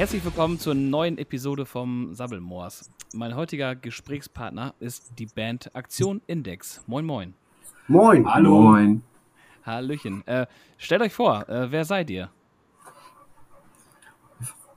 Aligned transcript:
Herzlich 0.00 0.24
willkommen 0.24 0.58
zur 0.58 0.72
neuen 0.74 1.18
Episode 1.18 1.66
vom 1.66 2.14
Sabbelmoors. 2.14 2.90
Mein 3.12 3.36
heutiger 3.36 3.76
Gesprächspartner 3.76 4.72
ist 4.80 5.12
die 5.18 5.26
Band 5.26 5.76
Aktion 5.76 6.22
Index. 6.26 6.82
Moin, 6.86 7.04
moin. 7.04 7.34
Moin. 7.86 8.26
Hallo. 8.26 8.62
Moin. 8.62 9.02
Hallöchen. 9.62 10.26
Äh, 10.26 10.46
stellt 10.78 11.02
euch 11.02 11.12
vor, 11.12 11.46
äh, 11.50 11.70
wer 11.70 11.84
seid 11.84 12.08
ihr? 12.08 12.30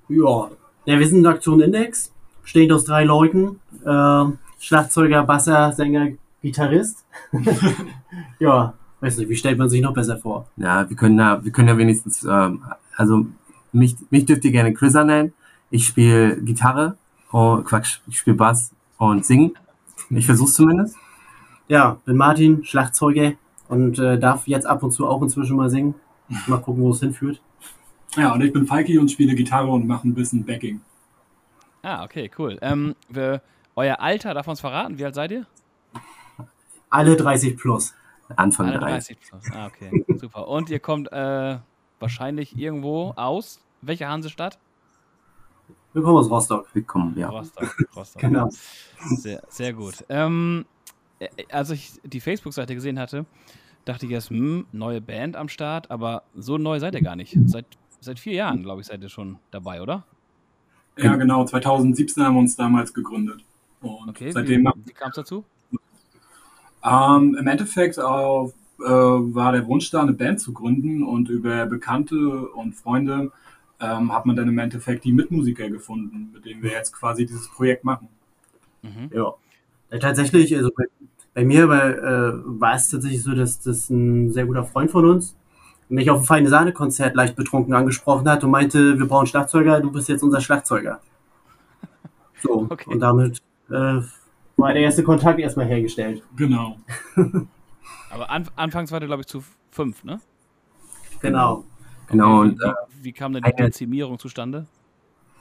Ja. 0.09 0.49
ja, 0.83 0.99
wir 0.99 1.07
sind 1.07 1.25
Aktion 1.25 1.61
Index, 1.61 2.11
besteht 2.41 2.73
aus 2.73 2.83
drei 2.83 3.05
Leuten. 3.05 3.61
Äh, 3.85 4.25
Schlagzeuger, 4.59 5.23
Basser, 5.23 5.71
Sänger, 5.71 6.09
Gitarrist. 6.41 7.05
ja, 8.39 8.73
weiß 8.99 9.19
nicht, 9.19 9.29
wie 9.29 9.37
stellt 9.37 9.57
man 9.57 9.69
sich 9.69 9.81
noch 9.81 9.93
besser 9.93 10.17
vor? 10.17 10.49
Ja, 10.57 10.89
wir 10.89 10.97
können 10.97 11.15
da, 11.15 11.41
wir 11.41 11.53
können 11.53 11.69
ja 11.69 11.77
wenigstens, 11.77 12.25
ähm, 12.25 12.61
also 12.97 13.25
mich, 13.73 13.95
mich 14.09 14.25
dürft 14.25 14.45
ihr 14.45 14.51
gerne 14.51 14.73
Chrisa 14.73 15.03
nennen. 15.03 15.33
Ich 15.69 15.87
spiele 15.87 16.37
Gitarre, 16.41 16.97
oh 17.31 17.57
Quatsch, 17.63 17.99
ich 18.07 18.19
spiele 18.19 18.35
Bass 18.35 18.71
und 18.97 19.25
singen. 19.25 19.53
Ich 20.09 20.25
versuch's 20.25 20.53
zumindest. 20.53 20.95
Ja, 21.67 21.97
bin 22.05 22.17
Martin, 22.17 22.63
Schlagzeuger 22.63 23.33
und 23.67 23.97
äh, 23.99 24.19
darf 24.19 24.47
jetzt 24.47 24.65
ab 24.65 24.83
und 24.83 24.91
zu 24.91 25.07
auch 25.07 25.21
inzwischen 25.21 25.55
mal 25.57 25.69
singen. 25.69 25.95
Mal 26.47 26.59
gucken, 26.59 26.83
wo 26.83 26.91
es 26.91 26.99
hinführt. 26.99 27.41
Ja, 28.15 28.33
und 28.33 28.41
ich 28.41 28.53
bin 28.53 28.67
Falki 28.67 28.97
und 28.97 29.09
spiele 29.09 29.33
Gitarre 29.33 29.69
und 29.69 29.87
mache 29.87 30.07
ein 30.07 30.13
bisschen 30.13 30.45
Backing. 30.45 30.81
Ah, 31.81 32.03
okay, 32.03 32.29
cool. 32.37 32.57
Ähm, 32.61 32.95
wir, 33.09 33.41
euer 33.75 33.99
Alter, 33.99 34.33
darf 34.33 34.45
man 34.45 34.53
es 34.53 34.61
verraten? 34.61 34.97
Wie 34.97 35.05
alt 35.05 35.15
seid 35.15 35.31
ihr? 35.31 35.45
Alle 36.89 37.15
30 37.15 37.57
plus. 37.57 37.93
Anfang 38.35 38.67
Alle 38.67 38.79
30. 38.79 39.17
30 39.17 39.29
plus. 39.29 39.51
Ah, 39.51 39.67
okay, 39.67 40.05
super. 40.17 40.47
Und 40.47 40.69
ihr 40.69 40.79
kommt 40.79 41.11
äh, 41.11 41.57
wahrscheinlich 41.99 42.57
irgendwo 42.57 43.13
aus. 43.15 43.62
Welche 43.85 44.07
Hansestadt? 44.07 44.57
Wir 45.93 46.01
kommen 46.01 46.17
aus 46.17 46.29
Rostock. 46.29 46.67
Willkommen, 46.73 47.17
ja. 47.17 47.29
Rostock. 47.29 47.75
Rostock. 47.95 48.21
Genau. 48.21 48.49
Sehr, 49.17 49.43
sehr 49.49 49.73
gut. 49.73 50.05
Ähm, 50.09 50.65
äh, 51.19 51.27
als 51.51 51.69
ich 51.69 51.91
die 52.03 52.21
Facebook-Seite 52.21 52.73
gesehen 52.75 52.97
hatte, 52.97 53.25
dachte 53.85 54.05
ich 54.05 54.11
erst, 54.13 54.29
hm, 54.29 54.65
neue 54.71 55.01
Band 55.01 55.35
am 55.35 55.49
Start, 55.49 55.91
aber 55.91 56.23
so 56.33 56.57
neu 56.57 56.79
seid 56.79 56.95
ihr 56.95 57.01
gar 57.01 57.15
nicht. 57.15 57.37
Seit, 57.45 57.65
seit 57.99 58.19
vier 58.19 58.33
Jahren, 58.33 58.63
glaube 58.63 58.81
ich, 58.81 58.87
seid 58.87 59.01
ihr 59.01 59.09
schon 59.09 59.37
dabei, 59.51 59.81
oder? 59.81 60.05
Ja, 60.97 61.15
genau. 61.15 61.43
2017 61.45 62.23
haben 62.23 62.35
wir 62.35 62.39
uns 62.39 62.55
damals 62.55 62.93
gegründet. 62.93 63.43
Und 63.81 64.09
Okay. 64.09 64.31
seitdem 64.31 64.63
wie 64.63 64.87
wie 64.87 64.93
kam 64.93 65.09
es 65.09 65.15
dazu? 65.15 65.43
ähm, 66.85 67.35
Im 67.37 67.47
Endeffekt 67.47 67.99
auf, 67.99 68.53
äh, 68.79 68.83
war 68.85 69.51
der 69.51 69.67
Wunsch 69.67 69.91
da, 69.91 70.01
eine 70.01 70.13
Band 70.13 70.39
zu 70.39 70.53
gründen 70.53 71.03
und 71.03 71.29
über 71.29 71.65
Bekannte 71.65 72.47
und 72.49 72.73
Freunde 72.75 73.31
ähm, 73.83 74.13
hat 74.13 74.25
man 74.25 74.35
dann 74.35 74.47
im 74.47 74.57
Endeffekt 74.57 75.03
die 75.03 75.11
Mitmusiker 75.11 75.69
gefunden, 75.69 76.31
mit 76.33 76.45
denen 76.45 76.63
wir 76.63 76.71
jetzt 76.71 76.93
quasi 76.93 77.25
dieses 77.25 77.49
Projekt 77.49 77.83
machen. 77.83 78.07
Mhm. 78.81 79.09
Ja. 79.13 79.33
ja 79.91 79.99
tatsächlich, 79.99 80.55
also 80.55 80.69
bei, 80.75 80.85
bei 81.33 81.43
mir 81.43 81.67
bei, 81.67 81.89
äh, 81.91 82.33
war 82.59 82.75
es 82.75 82.89
tatsächlich 82.89 83.21
so, 83.21 83.35
dass 83.35 83.59
das 83.59 83.89
ein 83.89 84.31
sehr 84.31 84.45
guter 84.45 84.63
Freund 84.63 84.91
von 84.91 85.05
uns 85.05 85.35
mich 85.89 86.09
auf 86.09 86.21
ein 86.21 86.25
feine 86.25 86.49
Sahne-Konzert 86.49 87.15
leicht 87.15 87.35
betrunken 87.35 87.73
angesprochen 87.73 88.27
hat 88.27 88.43
und 88.43 88.51
meinte, 88.51 88.97
wir 88.97 89.05
brauchen 89.05 89.27
Schlagzeuger, 89.27 89.79
du 89.79 89.91
bist 89.91 90.09
jetzt 90.09 90.23
unser 90.23 90.41
Schlagzeuger. 90.41 90.99
So, 92.41 92.67
Okay. 92.69 92.89
und 92.89 92.99
damit 92.99 93.41
äh, 93.69 94.01
war 94.57 94.73
der 94.73 94.81
erste 94.81 95.03
Kontakt 95.03 95.39
erstmal 95.39 95.67
hergestellt. 95.67 96.23
Genau. 96.35 96.77
Aber 98.09 98.29
an, 98.29 98.47
anfangs 98.55 98.91
war 98.91 99.01
ihr, 99.01 99.07
glaube 99.07 99.21
ich, 99.21 99.27
zu 99.27 99.43
fünf, 99.71 100.03
ne? 100.03 100.19
Genau. 101.19 101.63
Genau, 102.07 102.43
wie, 102.43 102.49
und 102.49 102.61
äh, 102.61 102.71
wie, 102.99 103.03
wie 103.05 103.11
kam 103.13 103.33
denn 103.33 103.43
die 103.43 103.53
eine- 103.53 103.67
Dezimierung 103.67 104.19
zustande? 104.19 104.65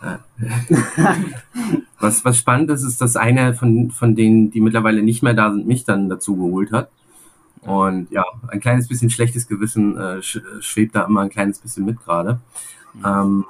was, 2.01 2.25
was 2.25 2.37
spannend 2.37 2.71
ist, 2.71 2.83
ist, 2.83 3.01
dass 3.01 3.17
einer 3.17 3.55
von, 3.55 3.91
von 3.91 4.17
denen, 4.17 4.51
die 4.51 4.61
mittlerweile 4.61 5.03
nicht 5.03 5.23
mehr 5.23 5.35
da 5.35 5.53
sind, 5.53 5.67
mich 5.67 5.85
dann 5.85 6.09
dazu 6.09 6.37
geholt 6.37 6.73
hat. 6.73 6.91
Und 7.61 8.11
ja, 8.11 8.25
ein 8.49 8.59
kleines 8.59 8.89
bisschen 8.89 9.11
schlechtes 9.11 9.47
Gewissen 9.47 9.97
äh, 9.97 10.21
sch 10.21 10.41
schwebt 10.61 10.97
da 10.97 11.05
immer 11.05 11.21
ein 11.21 11.31
kleines 11.31 11.61
bisschen 11.61 11.85
mit 11.85 12.01
gerade. 12.03 12.41
Ähm, 13.05 13.45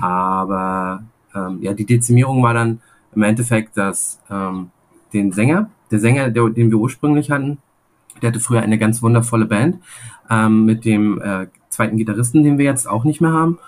aber 0.00 1.02
ähm, 1.34 1.62
ja, 1.62 1.72
die 1.72 1.86
Dezimierung 1.86 2.42
war 2.42 2.52
dann 2.52 2.82
im 3.14 3.22
Endeffekt, 3.22 3.76
dass 3.78 4.20
ähm, 4.30 4.70
den 5.14 5.32
Sänger, 5.32 5.70
der 5.90 6.00
Sänger, 6.00 6.30
der, 6.30 6.50
den 6.50 6.70
wir 6.70 6.78
ursprünglich 6.78 7.30
hatten, 7.30 7.56
der 8.20 8.28
hatte 8.28 8.40
früher 8.40 8.60
eine 8.60 8.78
ganz 8.78 9.02
wundervolle 9.02 9.46
Band 9.46 9.78
ähm, 10.28 10.66
mit 10.66 10.84
dem 10.84 11.20
äh, 11.22 11.46
zweiten 11.76 11.96
Gitarristen, 11.96 12.42
den 12.42 12.58
wir 12.58 12.64
jetzt 12.64 12.88
auch 12.88 13.04
nicht 13.04 13.20
mehr 13.20 13.32
haben. 13.32 13.58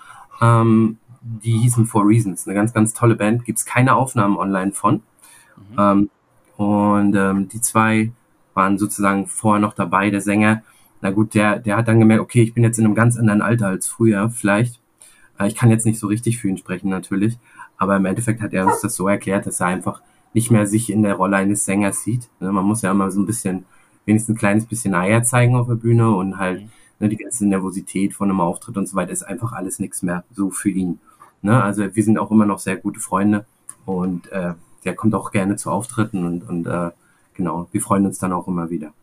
Ähm, 0.41 0.97
die 1.21 1.57
hießen 1.57 1.85
Four 1.85 2.07
Reasons, 2.07 2.47
eine 2.47 2.55
ganz, 2.55 2.73
ganz 2.73 2.93
tolle 2.93 3.15
Band. 3.15 3.45
Gibt's 3.45 3.65
keine 3.65 3.95
Aufnahmen 3.95 4.37
online 4.37 4.71
von. 4.71 5.01
Ähm, 5.77 6.09
und 6.57 7.15
ähm, 7.15 7.47
die 7.49 7.61
zwei 7.61 8.11
waren 8.53 8.77
sozusagen 8.77 9.27
vorher 9.27 9.61
noch 9.61 9.73
dabei. 9.73 10.09
Der 10.09 10.21
Sänger, 10.21 10.63
na 11.01 11.11
gut, 11.11 11.33
der, 11.33 11.59
der 11.59 11.77
hat 11.77 11.87
dann 11.87 11.99
gemerkt, 11.99 12.21
okay, 12.21 12.41
ich 12.41 12.53
bin 12.53 12.63
jetzt 12.63 12.79
in 12.79 12.85
einem 12.85 12.95
ganz 12.95 13.17
anderen 13.17 13.41
Alter 13.41 13.67
als 13.67 13.87
früher, 13.87 14.29
vielleicht. 14.29 14.79
Äh, 15.37 15.47
ich 15.47 15.55
kann 15.55 15.69
jetzt 15.69 15.85
nicht 15.85 15.99
so 15.99 16.07
richtig 16.07 16.37
für 16.39 16.49
ihn 16.49 16.57
sprechen, 16.57 16.89
natürlich. 16.89 17.37
Aber 17.77 17.95
im 17.95 18.05
Endeffekt 18.05 18.41
hat 18.41 18.53
er 18.53 18.65
uns 18.65 18.81
das 18.81 18.95
so 18.95 19.07
erklärt, 19.07 19.45
dass 19.45 19.59
er 19.61 19.67
einfach 19.67 20.01
nicht 20.33 20.51
mehr 20.51 20.67
sich 20.67 20.91
in 20.91 21.03
der 21.03 21.15
Rolle 21.15 21.37
eines 21.37 21.65
Sängers 21.65 22.03
sieht. 22.03 22.29
Ne, 22.39 22.51
Man 22.51 22.65
muss 22.65 22.81
ja 22.81 22.91
immer 22.91 23.11
so 23.11 23.19
ein 23.19 23.25
bisschen, 23.25 23.65
wenigstens 24.05 24.35
ein 24.35 24.39
kleines 24.39 24.65
bisschen 24.65 24.93
Eier 24.95 25.23
zeigen 25.23 25.55
auf 25.55 25.67
der 25.67 25.75
Bühne 25.75 26.11
und 26.11 26.37
halt 26.37 26.61
Mhm. 26.61 26.69
Ne, 26.99 27.09
die 27.09 27.17
ganze 27.17 27.47
Nervosität 27.47 28.13
von 28.13 28.29
einem 28.29 28.41
Auftritt 28.41 28.77
und 28.77 28.87
so 28.87 28.95
weiter 28.95 29.11
ist 29.11 29.23
einfach 29.23 29.53
alles 29.53 29.79
nichts 29.79 30.01
mehr 30.01 30.23
so 30.33 30.49
für 30.51 30.69
ihn. 30.69 30.99
Ne? 31.41 31.61
Also 31.61 31.83
wir 31.95 32.03
sind 32.03 32.17
auch 32.17 32.31
immer 32.31 32.45
noch 32.45 32.59
sehr 32.59 32.77
gute 32.77 32.99
Freunde 32.99 33.45
und 33.85 34.31
äh, 34.31 34.53
der 34.85 34.95
kommt 34.95 35.15
auch 35.15 35.31
gerne 35.31 35.55
zu 35.55 35.71
Auftritten 35.71 36.25
und, 36.25 36.47
und 36.47 36.67
äh, 36.67 36.91
genau, 37.33 37.67
wir 37.71 37.81
freuen 37.81 38.05
uns 38.05 38.19
dann 38.19 38.33
auch 38.33 38.47
immer 38.47 38.69
wieder. 38.69 38.93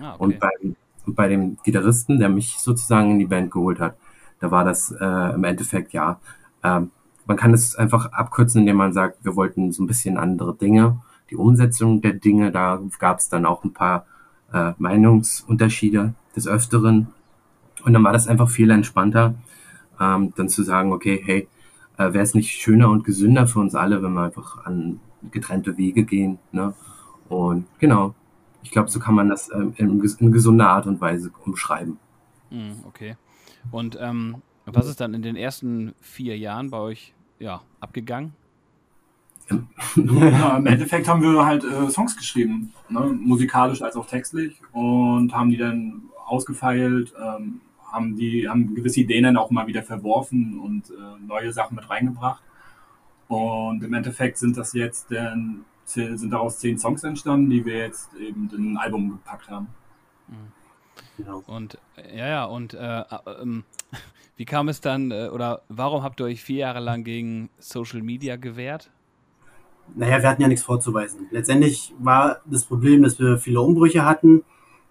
Ah, 0.00 0.12
Und, 0.12 0.36
okay. 0.36 0.38
bei, 0.40 0.74
und 1.06 1.14
bei 1.14 1.28
dem 1.28 1.58
Gitarristen, 1.62 2.18
der 2.18 2.28
mich 2.28 2.58
sozusagen 2.58 3.12
in 3.12 3.18
die 3.18 3.26
Band 3.26 3.50
geholt 3.50 3.80
hat, 3.80 3.96
da 4.40 4.50
war 4.50 4.64
das 4.64 4.90
äh, 4.90 5.34
im 5.34 5.44
Endeffekt 5.44 5.92
ja, 5.92 6.18
ähm, 6.62 6.90
man 7.26 7.36
kann 7.36 7.54
es 7.54 7.76
einfach 7.76 8.12
abkürzen, 8.12 8.60
indem 8.60 8.76
man 8.76 8.92
sagt, 8.92 9.24
wir 9.24 9.36
wollten 9.36 9.72
so 9.72 9.82
ein 9.82 9.86
bisschen 9.86 10.18
andere 10.18 10.54
Dinge. 10.54 10.98
Die 11.30 11.36
Umsetzung 11.36 12.02
der 12.02 12.12
Dinge, 12.12 12.52
da 12.52 12.80
gab 12.98 13.18
es 13.18 13.28
dann 13.28 13.46
auch 13.46 13.64
ein 13.64 13.72
paar 13.72 14.04
äh, 14.52 14.72
Meinungsunterschiede 14.78 16.14
des 16.36 16.46
Öfteren. 16.46 17.08
Und 17.84 17.92
dann 17.92 18.04
war 18.04 18.12
das 18.12 18.28
einfach 18.28 18.48
viel 18.48 18.70
entspannter, 18.70 19.34
ähm, 20.00 20.32
dann 20.36 20.48
zu 20.48 20.62
sagen, 20.62 20.92
okay, 20.92 21.22
hey, 21.24 21.48
äh, 21.96 22.12
wäre 22.12 22.24
es 22.24 22.34
nicht 22.34 22.50
schöner 22.50 22.90
und 22.90 23.04
gesünder 23.04 23.46
für 23.46 23.60
uns 23.60 23.74
alle, 23.74 24.02
wenn 24.02 24.12
wir 24.14 24.22
einfach 24.22 24.64
an 24.64 25.00
getrennte 25.30 25.76
Wege 25.76 26.04
gehen. 26.04 26.38
Ne? 26.52 26.74
Und 27.28 27.66
genau, 27.78 28.14
ich 28.62 28.70
glaube, 28.70 28.90
so 28.90 28.98
kann 28.98 29.14
man 29.14 29.28
das 29.28 29.50
ähm, 29.52 29.74
in, 29.76 30.02
in 30.18 30.32
gesunder 30.32 30.68
Art 30.68 30.86
und 30.86 31.00
Weise 31.00 31.30
umschreiben. 31.44 31.98
Mhm, 32.50 32.84
okay. 32.86 33.16
Und 33.70 33.98
ähm, 34.00 34.42
was 34.66 34.88
ist 34.88 35.00
dann 35.00 35.14
in 35.14 35.22
den 35.22 35.36
ersten 35.36 35.94
vier 36.00 36.38
Jahren 36.38 36.70
bei 36.70 36.78
euch 36.78 37.14
ja, 37.38 37.60
abgegangen? 37.80 38.32
Ja, 39.96 40.56
Im 40.56 40.66
Endeffekt 40.66 41.06
haben 41.06 41.20
wir 41.20 41.44
halt 41.44 41.64
äh, 41.64 41.90
Songs 41.90 42.16
geschrieben, 42.16 42.72
ne? 42.88 43.00
musikalisch 43.00 43.82
als 43.82 43.94
auch 43.94 44.06
textlich 44.06 44.58
und 44.72 45.34
haben 45.34 45.50
die 45.50 45.58
dann 45.58 46.04
ausgefeilt, 46.24 47.12
ähm, 47.22 47.60
haben 47.94 48.16
die 48.16 48.48
haben 48.48 48.74
gewisse 48.74 49.00
Ideen 49.00 49.24
dann 49.24 49.36
auch 49.36 49.50
mal 49.50 49.66
wieder 49.66 49.82
verworfen 49.82 50.58
und 50.58 50.90
äh, 50.90 51.26
neue 51.26 51.52
Sachen 51.52 51.76
mit 51.76 51.88
reingebracht. 51.88 52.42
Und 53.28 53.82
im 53.82 53.94
Endeffekt 53.94 54.38
sind 54.38 54.56
das 54.56 54.72
jetzt 54.72 55.10
dann 55.10 55.64
sind 55.84 56.30
daraus 56.30 56.58
zehn 56.58 56.78
Songs 56.78 57.04
entstanden, 57.04 57.50
die 57.50 57.64
wir 57.64 57.78
jetzt 57.78 58.14
eben 58.14 58.50
in 58.54 58.72
ein 58.72 58.76
Album 58.78 59.10
gepackt 59.10 59.48
haben. 59.50 59.68
genau. 61.16 61.42
Und 61.46 61.78
äh, 61.96 62.18
ja, 62.18 62.26
ja, 62.26 62.44
und 62.44 62.74
äh, 62.74 63.00
äh, 63.00 63.04
ähm, 63.40 63.64
wie 64.36 64.44
kam 64.44 64.68
es 64.68 64.80
dann, 64.80 65.10
äh, 65.10 65.28
oder 65.28 65.62
warum 65.68 66.02
habt 66.02 66.20
ihr 66.20 66.26
euch 66.26 66.42
vier 66.42 66.58
Jahre 66.58 66.80
lang 66.80 67.04
gegen 67.04 67.50
Social 67.58 68.02
Media 68.02 68.36
gewehrt? 68.36 68.90
Naja, 69.94 70.22
wir 70.22 70.28
hatten 70.30 70.40
ja 70.40 70.48
nichts 70.48 70.64
vorzuweisen. 70.64 71.26
Letztendlich 71.30 71.92
war 71.98 72.40
das 72.46 72.64
Problem, 72.64 73.02
dass 73.02 73.18
wir 73.18 73.36
viele 73.36 73.60
Umbrüche 73.60 74.04
hatten, 74.06 74.42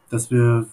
dass 0.10 0.30
wir 0.30 0.68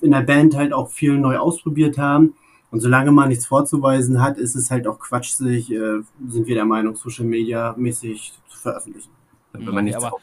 in 0.00 0.10
der 0.12 0.22
Band 0.22 0.56
halt 0.56 0.72
auch 0.72 0.90
viel 0.90 1.18
neu 1.18 1.36
ausprobiert 1.38 1.98
haben. 1.98 2.34
Und 2.70 2.80
solange 2.80 3.10
man 3.12 3.28
nichts 3.30 3.46
vorzuweisen 3.46 4.20
hat, 4.22 4.36
ist 4.36 4.54
es 4.54 4.70
halt 4.70 4.86
auch 4.86 4.98
Quatsch, 4.98 5.30
sich, 5.30 5.72
äh, 5.72 6.00
sind 6.28 6.46
wir 6.46 6.54
der 6.54 6.66
Meinung, 6.66 6.96
Social 6.96 7.24
Media 7.24 7.74
mäßig 7.78 8.32
zu 8.48 8.58
veröffentlichen. 8.58 9.10
Wenn 9.52 9.62
Okay, 9.62 9.72
man 9.74 9.84
nichts 9.84 10.04
aber-. 10.04 10.16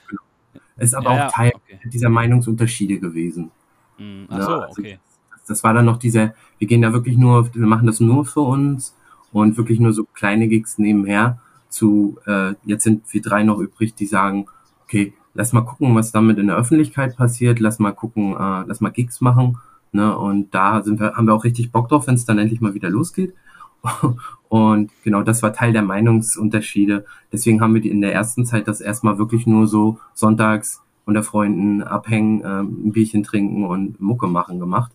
Ist 0.77 0.94
aber 0.94 1.06
Ja, 1.06 1.12
auch 1.12 1.18
ja, 1.18 1.27
Teil 1.30 1.51
okay. 1.56 1.80
dieser 1.89 2.10
Meinungsunterschiede 2.10 3.00
gewesen. 3.00 3.50
Ja, 3.98 4.06
Ach 4.30 4.42
so, 4.44 4.54
also- 4.56 4.81
okay. 4.81 5.00
Das 5.48 5.63
war 5.63 5.74
dann 5.75 5.86
noch 5.86 5.98
dieser, 5.98 6.33
wir 6.57 6.68
gehen 6.68 6.81
da 6.81 6.92
wirklich 6.92 7.18
nur, 7.18 7.54
wir 7.54 7.68
machen 7.68 7.86
das 7.86 8.00
nur 8.00 8.25
für 8.25 8.39
uns 8.42 8.95
und 9.31 9.57
wirklich 9.57 9.80
nur 9.80 9.94
so 9.94 10.04
kleine 10.06 10.48
Gigs 10.48 10.78
nebenher 10.80 11.39
zu, 11.69 12.18
äh, 12.25 12.56
jetzt 12.66 12.83
sind 12.83 13.04
wir 13.13 13.21
drei 13.21 13.44
noch 13.44 13.60
übrig, 13.60 13.94
die 13.94 14.07
sagen, 14.07 14.48
okay, 14.86 15.13
lass 15.36 15.54
mal 15.54 15.62
gucken, 15.62 15.94
was 15.96 16.12
damit 16.12 16.40
in 16.40 16.48
der 16.48 16.58
Öffentlichkeit 16.58 17.16
passiert, 17.16 17.60
lass 17.60 17.78
mal 17.78 17.92
gucken, 17.92 18.34
äh, 18.34 18.64
lass 18.66 18.82
mal 18.82 18.90
Gigs 18.90 19.22
machen, 19.22 19.60
ne, 19.92 20.18
und 20.18 20.56
da 20.56 20.82
sind 20.82 21.00
wir, 21.00 21.14
haben 21.14 21.28
wir 21.28 21.36
auch 21.36 21.44
richtig 21.44 21.72
Bock 21.72 21.90
drauf, 21.90 22.08
wenn 22.08 22.16
es 22.16 22.26
dann 22.26 22.40
endlich 22.40 22.62
mal 22.62 22.74
wieder 22.74 22.90
losgeht. 22.90 23.36
Und 24.50 24.92
genau 25.04 25.22
das 25.22 25.44
war 25.44 25.54
Teil 25.54 25.74
der 25.74 25.82
Meinungsunterschiede. 25.82 27.06
Deswegen 27.32 27.62
haben 27.62 27.76
wir 27.76 27.84
in 27.84 28.02
der 28.02 28.14
ersten 28.14 28.46
Zeit 28.46 28.68
das 28.68 28.80
erstmal 28.80 29.18
wirklich 29.18 29.46
nur 29.46 29.68
so 29.68 30.00
sonntags 30.14 30.82
unter 31.06 31.24
Freunden 31.24 31.84
abhängen, 31.84 32.42
ähm, 32.44 32.88
ein 32.88 32.92
Bierchen 32.94 33.24
trinken 33.24 33.66
und 33.66 34.00
Mucke 34.00 34.28
machen 34.28 34.60
gemacht. 34.60 34.92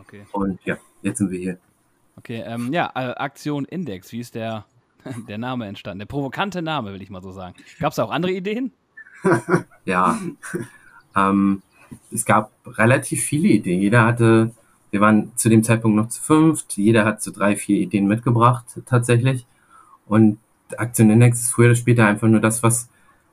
Okay. 0.00 0.22
Und 0.32 0.60
ja, 0.64 0.76
jetzt 1.02 1.18
sind 1.18 1.30
wir 1.30 1.38
hier. 1.38 1.58
Okay, 2.16 2.42
ähm, 2.46 2.72
ja, 2.72 2.90
äh, 2.94 3.14
Aktion 3.14 3.64
Index, 3.64 4.12
wie 4.12 4.20
ist 4.20 4.34
der, 4.34 4.66
der 5.28 5.38
Name 5.38 5.66
entstanden? 5.66 6.00
Der 6.00 6.06
provokante 6.06 6.62
Name, 6.62 6.92
will 6.92 7.02
ich 7.02 7.10
mal 7.10 7.22
so 7.22 7.32
sagen. 7.32 7.54
Gab 7.80 7.92
es 7.92 7.98
auch 7.98 8.10
andere 8.10 8.32
Ideen? 8.32 8.72
Ja, 9.84 10.16
ähm, 11.16 11.62
es 12.12 12.24
gab 12.24 12.52
relativ 12.66 13.22
viele 13.24 13.48
Ideen. 13.48 13.80
Jeder 13.80 14.04
hatte, 14.04 14.52
wir 14.90 15.00
waren 15.00 15.32
zu 15.36 15.48
dem 15.48 15.64
Zeitpunkt 15.64 15.96
noch 15.96 16.08
zu 16.08 16.22
fünft, 16.22 16.76
jeder 16.76 17.04
hat 17.04 17.22
so 17.22 17.32
drei, 17.32 17.56
vier 17.56 17.78
Ideen 17.78 18.06
mitgebracht 18.06 18.64
tatsächlich. 18.86 19.46
Und 20.06 20.38
Aktion 20.76 21.10
Index 21.10 21.40
ist 21.40 21.52
früher 21.52 21.66
oder 21.66 21.74
später 21.74 22.06
einfach 22.06 22.28
nur 22.28 22.40
das, 22.40 22.62
was, 22.62 22.88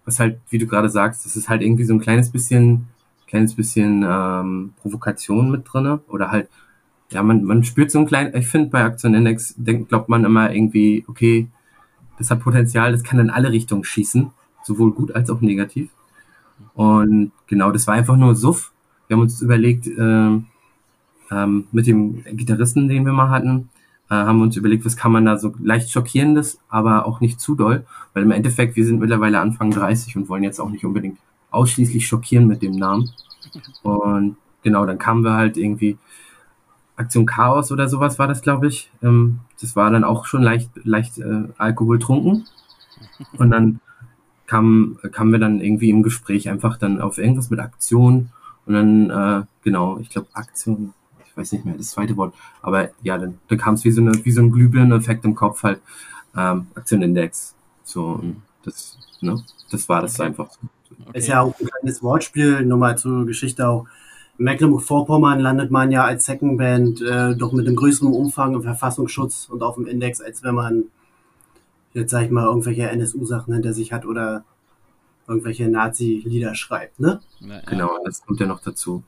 was 0.06 0.20
halt, 0.20 0.40
wie 0.50 0.58
du 0.58 0.68
gerade 0.68 0.90
sagst, 0.90 1.26
das 1.26 1.36
ist 1.36 1.50
halt 1.50 1.62
irgendwie 1.62 1.84
so 1.84 1.94
ein 1.94 2.00
kleines 2.00 2.32
bisschen, 2.32 2.88
kleines 3.28 3.56
bisschen 3.56 4.06
ähm, 4.08 4.74
Provokation 4.82 5.52
mit 5.52 5.64
drinne 5.72 6.00
oder 6.08 6.32
halt, 6.32 6.50
ja, 7.12 7.24
man, 7.24 7.44
man 7.44 7.64
spürt 7.64 7.92
so 7.92 8.00
ein 8.00 8.06
kleines, 8.06 8.36
ich 8.36 8.48
finde 8.48 8.70
bei 8.70 8.84
Aktion 8.84 9.14
Index 9.14 9.56
denkt, 9.58 9.90
glaubt 9.90 10.10
man 10.10 10.26
immer 10.26 10.54
irgendwie, 10.54 11.06
okay, 11.08 11.48
das 12.18 12.32
hat 12.32 12.42
Potenzial, 12.42 12.92
das 12.92 13.04
kann 13.04 13.20
in 13.20 13.30
alle 13.30 13.52
Richtungen 13.52 13.84
schießen, 13.84 14.32
sowohl 14.64 14.92
gut 14.92 15.16
als 15.16 15.30
auch 15.30 15.42
negativ. 15.42 15.90
Und 16.74 17.32
genau, 17.48 17.72
das 17.72 17.88
war 17.88 17.96
einfach 17.96 18.18
nur 18.18 18.36
Suff. 18.36 18.72
Wir 19.08 19.16
haben 19.16 19.22
uns 19.22 19.42
überlegt, 19.42 19.88
ähm, 19.88 20.46
ähm, 21.32 21.68
mit 21.72 21.88
dem 21.88 22.24
Gitarristen, 22.24 22.88
den 22.88 23.06
wir 23.06 23.14
mal 23.14 23.30
hatten, 23.30 23.70
äh, 24.10 24.16
haben 24.16 24.40
wir 24.40 24.44
uns 24.44 24.58
überlegt, 24.58 24.86
was 24.86 24.98
kann 24.98 25.12
man 25.12 25.26
da 25.26 25.38
so 25.38 25.54
leicht 25.62 25.92
schockierendes, 25.92 26.60
aber 26.70 27.06
auch 27.06 27.22
nicht 27.22 27.40
zu 27.40 27.56
doll, 27.56 27.86
weil 28.14 28.24
im 28.24 28.32
Endeffekt, 28.32 28.76
wir 28.76 28.86
sind 28.86 29.00
mittlerweile 29.00 29.40
Anfang 29.40 29.72
30 29.72 30.18
und 30.18 30.30
wollen 30.30 30.44
jetzt 30.44 30.60
auch 30.60 30.70
nicht 30.70 30.86
unbedingt 30.86 31.20
ausschließlich 31.52 32.08
schockieren 32.08 32.48
mit 32.48 32.62
dem 32.62 32.74
Namen. 32.74 33.10
Und 33.84 34.38
genau, 34.64 34.86
dann 34.86 34.98
kamen 34.98 35.24
wir 35.24 35.34
halt 35.34 35.58
irgendwie 35.58 35.98
Aktion 36.96 37.26
Chaos 37.26 37.72
oder 37.72 37.88
sowas 37.88 38.20
war 38.20 38.28
das, 38.28 38.42
glaube 38.42 38.68
ich. 38.68 38.92
Ähm, 39.02 39.40
das 39.62 39.76
war 39.76 39.90
dann 39.90 40.04
auch 40.04 40.26
schon 40.26 40.44
leicht, 40.44 40.70
leicht 40.84 41.18
äh, 41.20 41.44
alkoholtrunken. 41.58 42.46
Und 43.38 43.52
dann 43.52 43.80
kam, 44.50 44.98
kamen 45.12 45.32
wir 45.32 45.40
dann 45.40 45.62
irgendwie 45.62 45.92
im 45.92 46.02
Gespräch 46.02 46.50
einfach 46.50 46.78
dann 46.78 47.00
auf 47.00 47.20
irgendwas 47.20 47.52
mit 47.52 47.60
Aktion. 47.60 48.32
Und 48.66 48.74
dann, 48.74 49.10
äh, 49.12 49.46
genau, 49.64 50.00
ich 50.00 50.10
glaube 50.10 50.28
Aktion, 50.34 50.96
ich 51.24 51.38
weiß 51.38 51.52
nicht 51.52 51.66
mehr 51.66 51.76
das 51.78 51.92
zweite 51.92 52.18
Wort, 52.18 52.34
aber 52.64 52.90
ja, 53.04 53.20
dann, 53.20 53.38
dann 53.48 53.60
kam 53.60 53.76
es 53.76 53.86
wie 53.86 53.92
so 53.92 54.02
eine, 54.02 54.12
wie 54.26 54.32
so 54.32 54.42
ein 54.42 54.52
Glühbirnen-Effekt 54.52 55.24
im 55.24 55.36
Kopf 55.36 55.62
halt, 55.62 55.82
ähm, 56.36 56.66
Aktion-Index. 56.74 57.54
So, 57.84 58.06
und 58.06 58.42
das, 58.64 58.98
ne, 59.22 59.40
das 59.70 59.88
war 59.88 60.02
das 60.02 60.20
einfach. 60.20 60.50
Okay. 61.08 61.18
Ist 61.20 61.28
ja 61.28 61.42
auch 61.42 61.54
ein 61.60 61.68
kleines 61.68 62.02
Wortspiel, 62.02 62.66
nur 62.66 62.80
mal 62.80 62.98
zur 62.98 63.28
Geschichte 63.28 63.68
auch. 63.68 63.86
In 64.40 64.46
Mecklenburg-Vorpommern 64.46 65.40
landet 65.40 65.70
man 65.70 65.92
ja 65.92 66.06
als 66.06 66.26
Second 66.26 66.58
Band 66.58 67.02
äh, 67.02 67.36
doch 67.36 67.52
mit 67.52 67.68
einem 67.68 67.76
größeren 67.76 68.12
Umfang 68.12 68.56
im 68.56 68.64
Verfassungsschutz 68.64 69.48
und 69.48 69.62
auf 69.62 69.76
dem 69.76 69.86
Index, 69.86 70.22
als 70.22 70.42
wenn 70.44 70.56
man 70.56 70.86
jetzt 71.94 72.12
sag 72.12 72.24
ich 72.26 72.30
mal 72.32 72.46
irgendwelche 72.46 72.90
NSU-Sachen 72.90 73.54
hinter 73.54 73.74
sich 73.74 73.92
hat 73.92 74.06
oder 74.06 74.44
irgendwelche 75.28 75.68
Nazi-Lieder 75.70 76.56
schreibt, 76.56 77.00
ne? 77.00 77.22
Ja. 77.40 77.62
Genau, 77.62 77.96
und 77.98 78.06
das 78.08 78.26
kommt 78.26 78.40
ja 78.40 78.48
noch 78.48 78.62
dazu, 78.62 79.04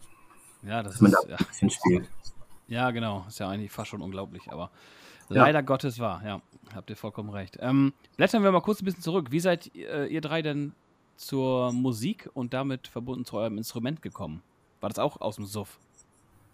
Ja, 0.64 0.84
das 0.84 0.94
dass 0.94 1.02
man 1.02 1.12
da 1.12 1.20
ist, 1.20 1.30
ja, 1.30 1.36
ein 1.38 1.46
bisschen 1.48 1.70
spielt. 1.70 2.10
ja, 2.68 2.92
genau. 2.92 3.26
Ist 3.28 3.40
ja 3.40 3.50
eigentlich 3.50 3.72
fast 3.72 3.90
schon 3.90 4.02
unglaublich, 4.02 4.44
aber 4.52 4.70
Ja. 5.30 5.44
leider 5.44 5.64
Gottes 5.64 5.98
wahr. 6.00 6.22
Ja, 6.24 6.42
habt 6.76 6.90
ihr 6.90 6.96
vollkommen 6.96 7.30
recht. 7.32 7.58
Ähm, 7.60 7.94
blättern 8.18 8.44
wir 8.44 8.52
mal 8.52 8.62
kurz 8.62 8.82
ein 8.82 8.86
bisschen 8.86 9.02
zurück. 9.02 9.32
Wie 9.32 9.40
seid 9.40 9.76
äh, 9.76 10.06
ihr 10.08 10.22
drei 10.22 10.42
denn 10.42 10.74
zur 11.18 11.72
Musik 11.72 12.30
und 12.34 12.54
damit 12.54 12.88
verbunden 12.88 13.26
zu 13.26 13.38
eurem 13.38 13.58
Instrument 13.58 14.02
gekommen? 14.02 14.44
War 14.80 14.90
das 14.90 15.00
auch 15.00 15.22
aus 15.22 15.36
dem 15.38 15.46
Suff? 15.46 15.80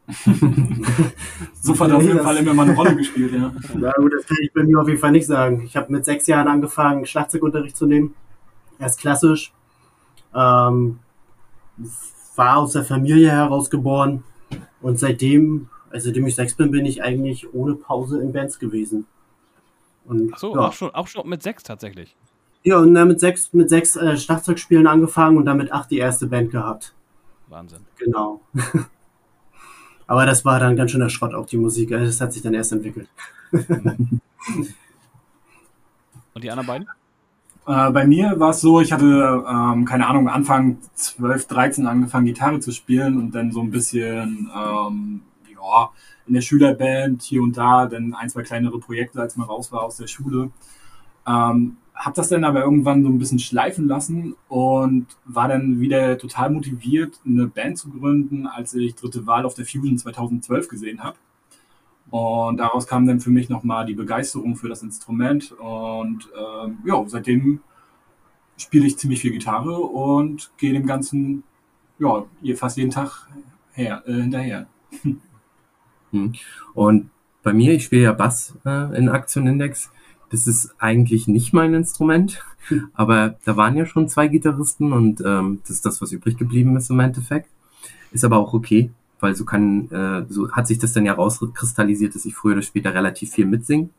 Suff 1.62 1.80
hat 1.82 1.92
auf 1.92 2.02
jeden 2.02 2.20
Fall 2.20 2.38
immer 2.38 2.54
mal 2.54 2.64
eine 2.64 2.76
Rolle 2.76 2.96
gespielt, 2.96 3.34
ja. 3.34 3.54
Ja 3.80 3.92
gut, 3.94 4.14
das 4.14 4.26
kann 4.26 4.38
ich 4.42 4.54
bei 4.54 4.64
mir 4.64 4.80
auf 4.80 4.88
jeden 4.88 5.00
Fall 5.00 5.12
nicht 5.12 5.28
sagen. 5.28 5.64
Ich 5.66 5.76
habe 5.76 5.92
mit 5.92 6.06
sechs 6.06 6.28
Jahren 6.28 6.48
angefangen, 6.48 7.06
Schlagzeugunterricht 7.06 7.76
zu 7.76 7.86
nehmen. 7.86 8.16
Erst 8.80 9.00
klassisch. 9.00 9.52
Ähm, 10.34 11.00
war 12.36 12.58
aus 12.58 12.72
der 12.74 12.86
Familie 12.86 13.32
heraus 13.32 13.70
geboren. 13.70 14.24
Und 14.82 14.98
seitdem, 14.98 15.68
also 15.90 16.06
seitdem 16.06 16.26
ich 16.28 16.36
sechs 16.36 16.56
bin, 16.56 16.72
bin 16.72 16.86
ich 16.86 17.04
eigentlich 17.04 17.54
ohne 17.54 17.76
Pause 17.76 18.22
in 18.22 18.32
Bands 18.32 18.60
gewesen. 18.60 19.08
Und, 20.06 20.32
Ach 20.34 20.38
so, 20.38 20.56
ja. 20.56 20.62
auch, 20.62 20.74
schon, 20.74 20.92
auch 20.92 21.08
schon 21.08 21.28
mit 21.28 21.44
sechs 21.44 21.64
tatsächlich. 21.64 22.16
ja, 22.64 22.78
und 22.78 22.94
dann 22.94 23.10
mit 23.10 23.20
sechs, 23.20 23.52
mit 23.52 23.70
sechs 23.70 23.98
äh, 23.98 24.16
Schlagzeugspielen 24.16 24.88
angefangen 24.88 25.36
und 25.36 25.46
dann 25.46 25.58
mit 25.58 25.74
acht 25.74 25.92
die 25.92 25.98
erste 25.98 26.28
Band 26.28 26.52
gehabt. 26.52 26.94
Wahnsinn. 27.50 27.80
Genau. 27.98 28.40
Aber 30.08 30.26
das 30.26 30.46
war 30.46 30.60
dann 30.60 30.76
ganz 30.76 30.92
schön 30.92 31.02
der 31.02 31.10
Schrott, 31.10 31.34
auch 31.34 31.46
die 31.46 31.58
Musik. 31.58 31.92
Also 31.92 32.06
das 32.06 32.22
hat 32.22 32.34
sich 32.34 32.42
dann 32.42 32.54
erst 32.54 32.72
entwickelt. 32.72 33.10
Und 36.34 36.44
die 36.44 36.50
anderen 36.50 36.68
beiden? 36.68 36.88
Äh, 37.68 37.92
bei 37.92 38.08
mir 38.08 38.40
war 38.40 38.52
es 38.52 38.62
so, 38.62 38.80
ich 38.80 38.94
hatte, 38.94 39.44
ähm, 39.50 39.84
keine 39.84 40.08
Ahnung, 40.08 40.30
Anfang 40.30 40.78
12, 40.94 41.48
13 41.48 41.86
angefangen, 41.86 42.26
Gitarre 42.26 42.60
zu 42.62 42.72
spielen 42.72 43.18
und 43.18 43.36
dann 43.36 43.52
so 43.52 43.60
ein 43.60 43.72
bisschen, 43.72 44.50
ähm, 44.56 45.22
ja, 45.52 45.90
in 46.28 46.34
der 46.34 46.42
Schülerband 46.42 47.24
hier 47.24 47.42
und 47.42 47.58
da, 47.58 47.88
dann 47.88 48.14
ein, 48.14 48.30
zwei 48.30 48.44
kleinere 48.44 48.80
Projekte, 48.80 49.20
als 49.20 49.36
man 49.36 49.48
raus 49.48 49.72
war 49.72 49.84
aus 49.84 49.98
der 49.98 50.08
Schule. 50.08 50.52
Ähm, 51.28 51.78
hab 52.08 52.14
das 52.14 52.30
dann 52.30 52.46
aber 52.46 52.62
irgendwann 52.62 53.04
so 53.04 53.10
ein 53.10 53.20
bisschen 53.20 53.38
schleifen 53.38 53.86
lassen 53.86 54.34
und 54.48 55.08
war 55.26 55.50
dann 55.50 55.82
wieder 55.82 56.18
total 56.18 56.50
motiviert, 56.50 57.20
eine 57.26 57.48
Band 57.48 57.78
zu 57.78 57.90
gründen, 57.90 58.48
als 58.48 58.74
ich 58.74 58.96
dritte 58.96 59.28
Wahl 59.28 59.46
auf 59.46 59.56
der 59.56 59.66
Fusion 59.66 59.98
2012 59.98 60.70
gesehen 60.70 61.04
habe. 61.04 61.18
Und 62.10 62.62
daraus 62.62 62.88
kam 62.88 63.08
dann 63.08 63.20
für 63.20 63.30
mich 63.30 63.50
nochmal 63.50 63.86
die 63.86 63.94
Begeisterung 63.94 64.56
für 64.56 64.70
das 64.70 64.84
Instrument. 64.84 65.52
Und 65.52 66.30
ähm, 66.34 66.78
ja, 66.86 67.04
seitdem 67.08 67.60
spiele 68.56 68.88
ich 68.88 68.98
ziemlich 68.98 69.20
viel 69.20 69.34
Gitarre 69.34 69.76
und 69.78 70.50
gehe 70.58 70.72
dem 70.72 70.88
Ganzen 70.88 71.44
ja, 72.00 72.24
fast 72.56 72.78
jeden 72.78 72.92
Tag 72.92 73.28
her, 73.74 74.02
äh, 74.06 74.14
hinterher. 74.14 74.68
Hm. 76.12 76.36
Und 76.74 77.10
bei 77.44 77.52
mir, 77.52 77.74
ich 77.74 77.84
spiele 77.84 78.04
ja 78.04 78.14
Bass 78.14 78.58
äh, 78.66 78.98
in 78.98 79.10
Aktion 79.10 79.46
Index. 79.46 79.92
Das 80.30 80.48
ist 80.48 80.76
eigentlich 80.78 81.28
nicht 81.28 81.54
mein 81.54 81.74
Instrument, 81.74 82.44
aber 82.94 83.36
da 83.46 83.56
waren 83.56 83.78
ja 83.78 83.86
schon 83.86 84.10
zwei 84.10 84.28
Gitarristen 84.28 84.92
und 84.92 85.22
ähm, 85.26 85.60
das 85.62 85.78
ist 85.78 85.86
das, 85.86 86.02
was 86.02 86.12
übrig 86.12 86.38
geblieben 86.38 86.76
ist 86.76 86.90
im 86.90 87.00
Endeffekt. 87.00 87.50
Ist 88.12 88.26
aber 88.26 88.38
auch 88.38 88.54
okay, 88.54 88.92
weil 89.20 89.36
so 89.36 89.46
kann, 89.46 89.90
äh, 89.92 90.26
so 90.30 90.52
hat 90.52 90.68
sich 90.68 90.80
das 90.80 90.94
dann 90.94 91.06
ja 91.06 91.14
rauskristallisiert, 91.14 92.16
dass 92.16 92.26
ich 92.26 92.36
früher 92.36 92.54
oder 92.54 92.62
später 92.62 92.94
relativ 92.94 93.32
viel 93.32 93.46
mitsinge 93.46 93.90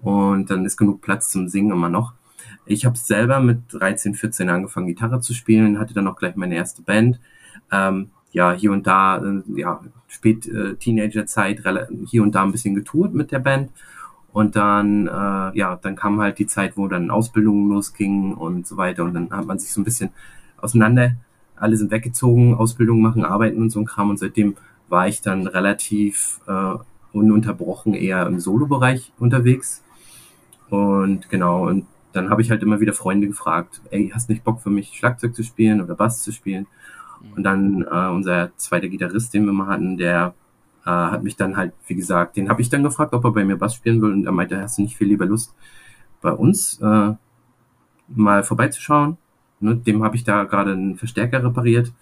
und 0.00 0.50
dann 0.50 0.64
ist 0.64 0.76
genug 0.76 1.00
Platz 1.00 1.30
zum 1.30 1.48
Singen 1.48 1.72
immer 1.72 1.88
noch. 1.88 2.12
Ich 2.64 2.84
habe 2.84 2.96
selber 2.96 3.40
mit 3.40 3.60
13, 3.70 4.14
14 4.14 4.48
angefangen, 4.50 4.88
Gitarre 4.88 5.20
zu 5.20 5.34
spielen, 5.34 5.78
hatte 5.78 5.94
dann 5.94 6.08
auch 6.08 6.16
gleich 6.16 6.36
meine 6.36 6.56
erste 6.56 6.82
Band. 6.82 7.20
Ähm, 7.70 8.10
ja, 8.32 8.52
hier 8.52 8.72
und 8.72 8.86
da, 8.86 9.18
äh, 9.18 9.42
ja, 9.56 9.80
spät 10.08 10.46
äh, 10.46 10.74
Teenagerzeit, 10.74 11.62
hier 12.06 12.22
und 12.22 12.34
da 12.34 12.42
ein 12.42 12.52
bisschen 12.52 12.74
getourt 12.74 13.14
mit 13.14 13.32
der 13.32 13.38
Band. 13.38 13.70
Und 14.36 14.54
dann, 14.54 15.06
äh, 15.06 15.56
ja, 15.56 15.78
dann 15.80 15.96
kam 15.96 16.20
halt 16.20 16.38
die 16.38 16.46
Zeit, 16.46 16.76
wo 16.76 16.88
dann 16.88 17.10
Ausbildungen 17.10 17.70
losgingen 17.70 18.34
und 18.34 18.66
so 18.66 18.76
weiter. 18.76 19.02
Und 19.02 19.14
dann 19.14 19.30
hat 19.30 19.46
man 19.46 19.58
sich 19.58 19.72
so 19.72 19.80
ein 19.80 19.84
bisschen 19.84 20.10
auseinander, 20.58 21.12
alle 21.54 21.78
sind 21.78 21.90
weggezogen, 21.90 22.54
Ausbildung 22.54 23.00
machen, 23.00 23.24
arbeiten 23.24 23.62
und 23.62 23.70
so 23.70 23.80
ein 23.80 23.86
Kram. 23.86 24.10
Und 24.10 24.18
seitdem 24.18 24.54
war 24.90 25.08
ich 25.08 25.22
dann 25.22 25.46
relativ 25.46 26.42
äh, 26.46 26.74
ununterbrochen 27.14 27.94
eher 27.94 28.26
im 28.26 28.38
Solo-Bereich 28.38 29.10
unterwegs. 29.18 29.82
Und 30.68 31.30
genau, 31.30 31.66
und 31.66 31.86
dann 32.12 32.28
habe 32.28 32.42
ich 32.42 32.50
halt 32.50 32.62
immer 32.62 32.78
wieder 32.78 32.92
Freunde 32.92 33.28
gefragt, 33.28 33.80
ey, 33.88 34.10
hast 34.12 34.28
nicht 34.28 34.44
Bock 34.44 34.60
für 34.60 34.68
mich 34.68 34.92
Schlagzeug 34.98 35.34
zu 35.34 35.44
spielen 35.44 35.80
oder 35.80 35.94
Bass 35.94 36.22
zu 36.22 36.30
spielen? 36.30 36.66
Und 37.34 37.42
dann 37.42 37.86
äh, 37.90 38.10
unser 38.10 38.54
zweiter 38.58 38.88
Gitarrist, 38.88 39.32
den 39.32 39.46
wir 39.46 39.54
mal 39.54 39.68
hatten, 39.68 39.96
der 39.96 40.34
äh, 40.86 40.90
hat 40.90 41.24
mich 41.24 41.36
dann 41.36 41.56
halt, 41.56 41.72
wie 41.86 41.96
gesagt, 41.96 42.36
den 42.36 42.48
habe 42.48 42.62
ich 42.62 42.68
dann 42.70 42.84
gefragt, 42.84 43.12
ob 43.12 43.24
er 43.24 43.32
bei 43.32 43.44
mir 43.44 43.56
Bass 43.56 43.74
spielen 43.74 44.00
will. 44.00 44.12
Und 44.12 44.24
er 44.24 44.32
meinte, 44.32 44.60
hast 44.60 44.78
du 44.78 44.82
nicht 44.82 44.96
viel 44.96 45.08
lieber 45.08 45.26
Lust, 45.26 45.54
bei 46.22 46.32
uns 46.32 46.80
äh, 46.80 47.14
mal 48.08 48.44
vorbeizuschauen? 48.44 49.18
Ne, 49.58 49.76
dem 49.76 50.04
habe 50.04 50.16
ich 50.16 50.24
da 50.24 50.44
gerade 50.44 50.72
einen 50.72 50.96
Verstärker 50.96 51.42
repariert. 51.42 51.92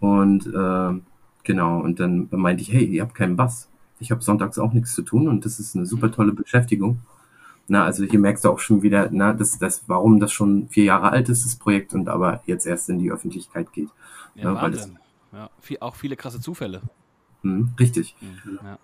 Und 0.00 0.46
äh, 0.46 1.00
genau, 1.42 1.80
und 1.80 1.98
dann 1.98 2.28
meinte 2.30 2.62
ich, 2.62 2.72
hey, 2.72 2.84
ihr 2.84 3.02
habt 3.02 3.14
keinen 3.14 3.36
Bass. 3.36 3.68
Ich 3.98 4.10
habe 4.10 4.22
sonntags 4.22 4.58
auch 4.58 4.72
nichts 4.72 4.94
zu 4.94 5.02
tun 5.02 5.28
und 5.28 5.44
das 5.44 5.58
ist 5.58 5.74
eine 5.74 5.86
super 5.86 6.12
tolle 6.12 6.32
Beschäftigung. 6.32 6.98
Na, 7.66 7.84
also 7.84 8.04
hier 8.04 8.18
merkst 8.18 8.44
du 8.44 8.50
auch 8.50 8.58
schon 8.58 8.82
wieder, 8.82 9.08
na, 9.10 9.32
das, 9.32 9.58
das, 9.58 9.84
warum 9.86 10.20
das 10.20 10.32
schon 10.32 10.68
vier 10.68 10.84
Jahre 10.84 11.10
alt 11.10 11.30
ist, 11.30 11.46
das 11.46 11.56
Projekt, 11.56 11.94
und 11.94 12.08
aber 12.10 12.42
jetzt 12.44 12.66
erst 12.66 12.90
in 12.90 12.98
die 12.98 13.10
Öffentlichkeit 13.10 13.72
geht. 13.72 13.88
Ja, 14.34 14.52
Ja, 14.52 14.62
weil 14.62 14.70
das-. 14.72 14.90
Ja, 15.32 15.50
viel, 15.60 15.78
auch 15.80 15.94
viele 15.94 16.16
krasse 16.16 16.40
Zufälle. 16.40 16.82
Hm, 17.44 17.74
richtig. 17.78 18.16
Mhm. 18.20 18.58
Ja. 18.62 18.78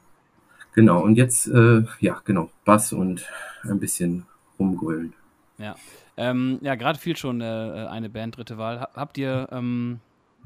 Genau, 0.75 1.03
und 1.03 1.17
jetzt, 1.17 1.49
äh, 1.49 1.83
ja, 1.99 2.21
genau, 2.25 2.51
Bass 2.65 2.93
und 2.93 3.27
ein 3.65 3.81
bisschen 3.81 4.27
rumgrölen. 4.59 5.15
Ja, 5.59 5.75
ähm, 6.17 6.59
ja 6.61 6.77
gerade 6.77 6.99
fiel 6.99 7.17
schon 7.17 7.41
äh, 7.41 7.87
eine 7.91 8.09
Band, 8.09 8.37
dritte 8.37 8.59
Wahl. 8.59 8.87
Habt 8.95 9.19
ihr, 9.19 9.49
ähm, 9.51 9.99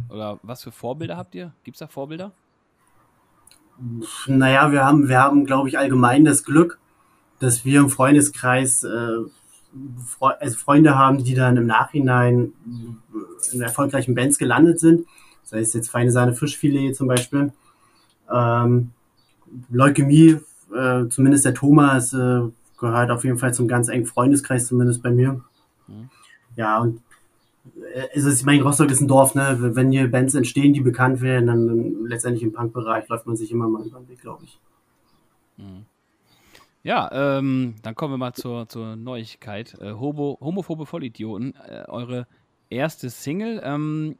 oder 0.08 0.38
was 0.42 0.62
für 0.62 0.72
Vorbilder 0.72 1.16
habt 1.16 1.34
ihr? 1.34 1.52
Gibt 1.64 1.74
es 1.74 1.80
da 1.80 1.88
Vorbilder? 1.88 2.32
Naja, 4.26 4.70
wir 4.72 4.84
haben, 4.84 5.08
wir 5.08 5.18
haben, 5.18 5.44
glaube 5.44 5.68
ich, 5.68 5.76
allgemein 5.76 6.24
das 6.24 6.44
Glück, 6.44 6.78
dass 7.40 7.64
wir 7.64 7.80
im 7.80 7.90
Freundeskreis 7.90 8.84
äh, 8.84 9.18
Fre 10.06 10.40
also 10.40 10.56
Freunde 10.56 10.96
haben, 10.96 11.24
die 11.24 11.34
dann 11.34 11.56
im 11.56 11.66
Nachhinein 11.66 12.52
in 13.52 13.60
erfolgreichen 13.60 14.14
Bands 14.14 14.38
gelandet 14.38 14.78
sind. 14.78 15.06
Sei 15.42 15.58
es 15.58 15.74
jetzt 15.74 15.90
Feine 15.90 16.12
Sahne 16.12 16.34
Fischfilet 16.34 16.94
zum 16.94 17.08
Beispiel. 17.08 17.52
Ähm, 18.32 18.90
Leukämie, 19.70 20.40
äh, 20.74 21.08
zumindest 21.08 21.44
der 21.44 21.54
Thomas, 21.54 22.12
äh, 22.12 22.42
gehört 22.78 23.10
auf 23.10 23.24
jeden 23.24 23.38
Fall 23.38 23.54
zum 23.54 23.68
ganz 23.68 23.88
engen 23.88 24.06
Freundeskreis, 24.06 24.66
zumindest 24.66 25.02
bei 25.02 25.10
mir. 25.10 25.40
Mhm. 25.86 26.10
Ja, 26.56 26.78
und 26.78 27.00
äh, 27.94 28.08
es 28.14 28.24
ist, 28.24 28.40
ich 28.40 28.46
meine, 28.46 28.62
Rostock 28.62 28.90
ist 28.90 29.00
ein 29.00 29.08
Dorf, 29.08 29.34
ne? 29.34 29.56
Wenn 29.74 29.90
hier 29.90 30.10
Bands 30.10 30.34
entstehen, 30.34 30.72
die 30.72 30.80
bekannt 30.80 31.20
werden, 31.20 31.46
dann, 31.46 31.66
dann 31.66 32.06
letztendlich 32.06 32.42
im 32.42 32.52
Punkbereich 32.52 33.08
läuft 33.08 33.26
man 33.26 33.36
sich 33.36 33.50
immer 33.50 33.68
mal 33.68 33.86
über 33.86 34.00
den 34.00 34.08
Weg, 34.08 34.20
glaube 34.20 34.44
ich. 34.44 34.58
Mhm. 35.56 35.86
Ja, 36.82 37.38
ähm, 37.38 37.76
dann 37.82 37.94
kommen 37.94 38.12
wir 38.12 38.18
mal 38.18 38.34
zur, 38.34 38.68
zur 38.68 38.94
Neuigkeit. 38.94 39.74
Äh, 39.80 39.94
Homo, 39.94 40.36
homophobe 40.40 40.84
Vollidioten, 40.84 41.54
äh, 41.66 41.84
eure 41.88 42.26
erste 42.68 43.08
Single. 43.08 43.62
Ähm, 43.64 44.16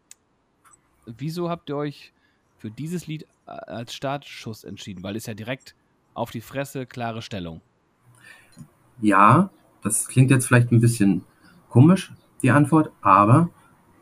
wieso 1.05 1.51
habt 1.51 1.69
ihr 1.69 1.77
euch 1.77 2.15
für 2.57 2.71
dieses 2.71 3.07
Lied 3.07 3.27
als 3.47 3.95
Startschuss 3.95 4.65
entschieden? 4.65 5.03
Weil 5.03 5.17
es 5.17 5.27
ja 5.27 5.35
direkt 5.35 5.75
auf 6.15 6.31
die 6.31 6.41
Fresse, 6.41 6.87
klare 6.87 7.23
Stellung. 7.23 7.61
Ja, 9.01 9.51
das 9.83 10.09
klingt 10.09 10.31
jetzt 10.31 10.47
vielleicht 10.47 10.73
ein 10.73 10.81
bisschen 10.81 11.25
komisch, 11.69 12.13
die 12.43 12.51
Antwort, 12.51 12.91
aber 13.01 13.49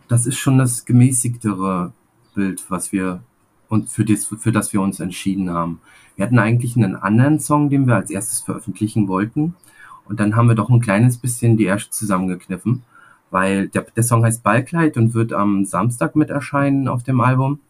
das 0.09 0.27
ist 0.27 0.37
schon 0.37 0.59
das 0.59 0.85
gemäßigtere 0.85 1.93
Bild, 2.35 2.71
was 2.71 2.93
wir 2.93 3.23
und 3.69 3.89
für 3.89 4.05
das, 4.05 4.27
für 4.27 4.53
das 4.53 4.75
wir 4.75 4.83
uns 4.83 5.01
entschieden 5.01 5.49
haben. 5.49 5.81
Wir 6.15 6.27
hatten 6.27 6.39
eigentlich 6.39 6.77
einen 6.77 6.95
anderen 6.95 7.41
Song, 7.41 7.71
den 7.71 7.87
wir 7.87 7.97
als 7.97 8.11
erstes 8.11 8.41
veröffentlichen 8.41 9.09
wollten. 9.09 9.55
Und 10.05 10.21
dann 10.21 10.37
haben 10.37 10.49
wir 10.49 10.55
doch 10.55 10.69
ein 10.69 10.83
kleines 10.83 11.17
bisschen 11.17 11.57
die 11.57 11.65
Ärsche 11.65 11.89
zusammengekniffen, 11.89 12.83
weil 13.31 13.69
der, 13.69 13.87
der 13.97 14.03
Song 14.03 14.25
heißt 14.25 14.43
Ballkleid 14.43 14.99
und 14.99 15.15
wird 15.15 15.33
am 15.33 15.65
Samstag 15.65 16.17
mit 16.17 16.29
erscheinen 16.29 16.87
auf 16.87 17.03
dem 17.03 17.23
Album. 17.23 17.61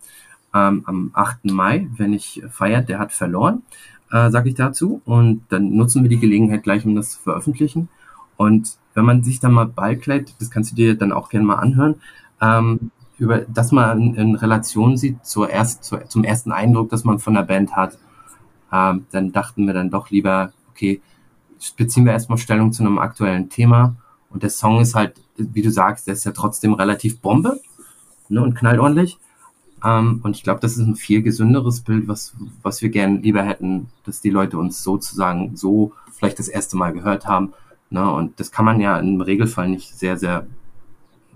Ähm, 0.54 0.82
am 0.86 1.10
8. 1.14 1.46
Mai, 1.46 1.88
wenn 1.96 2.12
ich 2.12 2.42
feiert, 2.50 2.88
der 2.88 2.98
hat 2.98 3.12
verloren, 3.12 3.62
äh, 4.10 4.30
sage 4.30 4.50
ich 4.50 4.54
dazu. 4.54 5.00
Und 5.04 5.44
dann 5.48 5.74
nutzen 5.74 6.02
wir 6.02 6.10
die 6.10 6.18
Gelegenheit 6.18 6.62
gleich, 6.62 6.84
um 6.84 6.94
das 6.94 7.12
zu 7.12 7.20
veröffentlichen. 7.20 7.88
Und 8.36 8.76
wenn 8.94 9.04
man 9.04 9.22
sich 9.22 9.40
dann 9.40 9.52
mal 9.52 9.66
Ballkleid, 9.66 10.34
das 10.38 10.50
kannst 10.50 10.72
du 10.72 10.76
dir 10.76 10.96
dann 10.96 11.12
auch 11.12 11.28
gerne 11.28 11.46
mal 11.46 11.56
anhören, 11.56 11.96
ähm, 12.40 12.90
über 13.18 13.38
das 13.38 13.72
man 13.72 14.14
in, 14.14 14.34
Relation 14.34 14.96
sieht 14.96 15.24
zur 15.24 15.48
erst, 15.48 15.84
zur, 15.84 16.06
zum 16.08 16.24
ersten 16.24 16.50
Eindruck, 16.50 16.90
dass 16.90 17.04
man 17.04 17.18
von 17.18 17.34
der 17.34 17.42
Band 17.42 17.76
hat, 17.76 17.98
ähm, 18.72 19.06
dann 19.12 19.32
dachten 19.32 19.66
wir 19.66 19.74
dann 19.74 19.90
doch 19.90 20.10
lieber, 20.10 20.52
okay, 20.70 21.00
beziehen 21.76 22.04
wir 22.04 22.12
erstmal 22.12 22.38
Stellung 22.38 22.72
zu 22.72 22.82
einem 22.82 22.98
aktuellen 22.98 23.48
Thema. 23.48 23.94
Und 24.30 24.42
der 24.42 24.50
Song 24.50 24.80
ist 24.80 24.94
halt, 24.94 25.14
wie 25.36 25.62
du 25.62 25.70
sagst, 25.70 26.06
der 26.06 26.14
ist 26.14 26.24
ja 26.24 26.32
trotzdem 26.32 26.74
relativ 26.74 27.20
Bombe 27.20 27.60
ne, 28.28 28.42
und 28.42 28.54
knallt 28.54 28.80
ordentlich. 28.80 29.18
Ähm, 29.84 30.20
und 30.22 30.36
ich 30.36 30.42
glaube, 30.42 30.60
das 30.60 30.72
ist 30.72 30.86
ein 30.86 30.96
viel 30.96 31.22
gesünderes 31.22 31.80
Bild, 31.80 32.08
was, 32.08 32.34
was 32.62 32.82
wir 32.82 32.88
gerne 32.88 33.18
lieber 33.18 33.42
hätten, 33.42 33.88
dass 34.04 34.20
die 34.20 34.30
Leute 34.30 34.58
uns 34.58 34.82
sozusagen 34.82 35.56
so 35.56 35.92
vielleicht 36.12 36.38
das 36.38 36.48
erste 36.48 36.76
Mal 36.76 36.92
gehört 36.92 37.26
haben. 37.26 37.52
Ne, 37.90 38.10
und 38.10 38.40
das 38.40 38.50
kann 38.50 38.64
man 38.64 38.80
ja 38.80 38.98
im 38.98 39.20
Regelfall 39.20 39.68
nicht 39.68 39.94
sehr, 39.94 40.16
sehr 40.16 40.46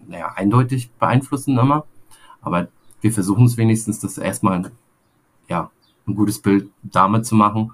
naja, 0.09 0.33
eindeutig 0.37 0.91
beeinflussen 0.93 1.59
immer. 1.59 1.85
Aber 2.41 2.69
wir 3.01 3.13
versuchen 3.13 3.47
es 3.47 3.57
wenigstens, 3.57 4.01
das 4.01 4.17
erstmal 4.17 4.71
ja, 5.49 5.71
ein 6.07 6.15
gutes 6.15 6.39
Bild 6.39 6.71
damit 6.83 7.27
zu 7.27 7.35
machen, 7.35 7.73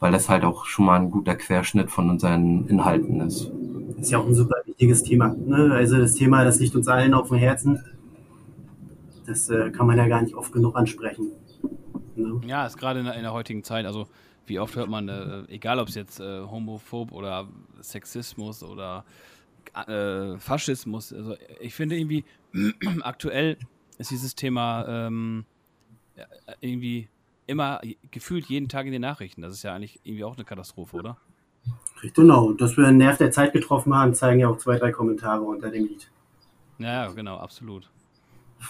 weil 0.00 0.12
das 0.12 0.28
halt 0.28 0.44
auch 0.44 0.66
schon 0.66 0.84
mal 0.84 1.00
ein 1.00 1.10
guter 1.10 1.36
Querschnitt 1.36 1.90
von 1.90 2.10
unseren 2.10 2.66
Inhalten 2.66 3.20
ist. 3.20 3.50
Ist 3.98 4.10
ja 4.10 4.18
auch 4.18 4.26
ein 4.26 4.34
super 4.34 4.56
wichtiges 4.66 5.02
Thema. 5.02 5.34
Ne? 5.34 5.72
Also 5.72 5.96
das 5.96 6.14
Thema, 6.14 6.44
das 6.44 6.60
liegt 6.60 6.76
uns 6.76 6.88
allen 6.88 7.14
auf 7.14 7.28
dem 7.28 7.38
Herzen. 7.38 7.82
Das 9.28 9.50
äh, 9.50 9.70
kann 9.70 9.86
man 9.86 9.98
ja 9.98 10.08
gar 10.08 10.22
nicht 10.22 10.34
oft 10.34 10.52
genug 10.52 10.74
ansprechen. 10.74 11.32
Ne? 12.16 12.40
Ja, 12.46 12.66
ist 12.66 12.78
gerade 12.78 13.00
in, 13.00 13.06
in, 13.06 13.22
der 13.22 13.34
heutigen 13.34 13.62
Zeit, 13.62 13.84
also 13.84 14.08
wie 14.46 14.58
oft 14.58 14.74
hört 14.74 14.88
man, 14.88 15.08
äh, 15.10 15.42
egal 15.48 15.78
ob 15.78 15.88
es 15.88 15.94
jetzt 15.94 16.18
äh, 16.18 16.40
homophob 16.40 17.12
oder 17.12 17.46
Sexismus 17.82 18.62
oder 18.62 19.04
äh, 19.86 20.38
Faschismus. 20.38 21.12
Also 21.12 21.36
ich 21.60 21.74
finde 21.74 21.98
irgendwie, 21.98 22.24
aktuell 23.02 23.58
ist 23.98 24.10
dieses 24.10 24.34
Thema 24.34 24.86
ähm, 24.88 25.44
irgendwie 26.62 27.08
immer 27.46 27.82
gefühlt 28.10 28.46
jeden 28.46 28.70
Tag 28.70 28.86
in 28.86 28.92
den 28.92 29.02
Nachrichten. 29.02 29.42
Das 29.42 29.52
ist 29.52 29.62
ja 29.62 29.74
eigentlich 29.74 30.00
irgendwie 30.04 30.24
auch 30.24 30.36
eine 30.36 30.46
Katastrophe, 30.46 30.96
oder? 30.96 31.18
Genau, 32.14 32.52
dass 32.52 32.78
wir 32.78 32.86
einen 32.86 32.96
Nerv 32.96 33.18
der 33.18 33.30
Zeit 33.30 33.52
getroffen 33.52 33.94
haben, 33.94 34.14
zeigen 34.14 34.40
ja 34.40 34.48
auch 34.48 34.56
zwei, 34.56 34.78
drei 34.78 34.90
Kommentare 34.90 35.42
unter 35.42 35.70
dem 35.70 35.84
Lied. 35.84 36.10
Ja, 36.78 37.08
genau, 37.08 37.36
absolut. 37.36 37.90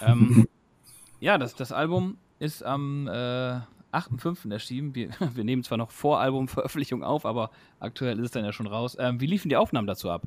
Ähm, 0.01 0.47
ja, 1.19 1.37
das, 1.37 1.55
das 1.55 1.71
Album 1.71 2.17
ist 2.39 2.63
am 2.63 3.07
äh, 3.07 3.59
8.5. 3.91 4.51
erschienen. 4.51 4.95
Wir, 4.95 5.09
wir 5.33 5.43
nehmen 5.43 5.63
zwar 5.63 5.77
noch 5.77 5.91
vor 5.91 6.19
Albumveröffentlichung 6.19 7.03
auf, 7.03 7.25
aber 7.25 7.51
aktuell 7.79 8.17
ist 8.19 8.25
es 8.25 8.31
dann 8.31 8.45
ja 8.45 8.53
schon 8.53 8.67
raus. 8.67 8.95
Ähm, 8.99 9.19
wie 9.19 9.27
liefen 9.27 9.49
die 9.49 9.57
Aufnahmen 9.57 9.87
dazu 9.87 10.09
ab? 10.09 10.23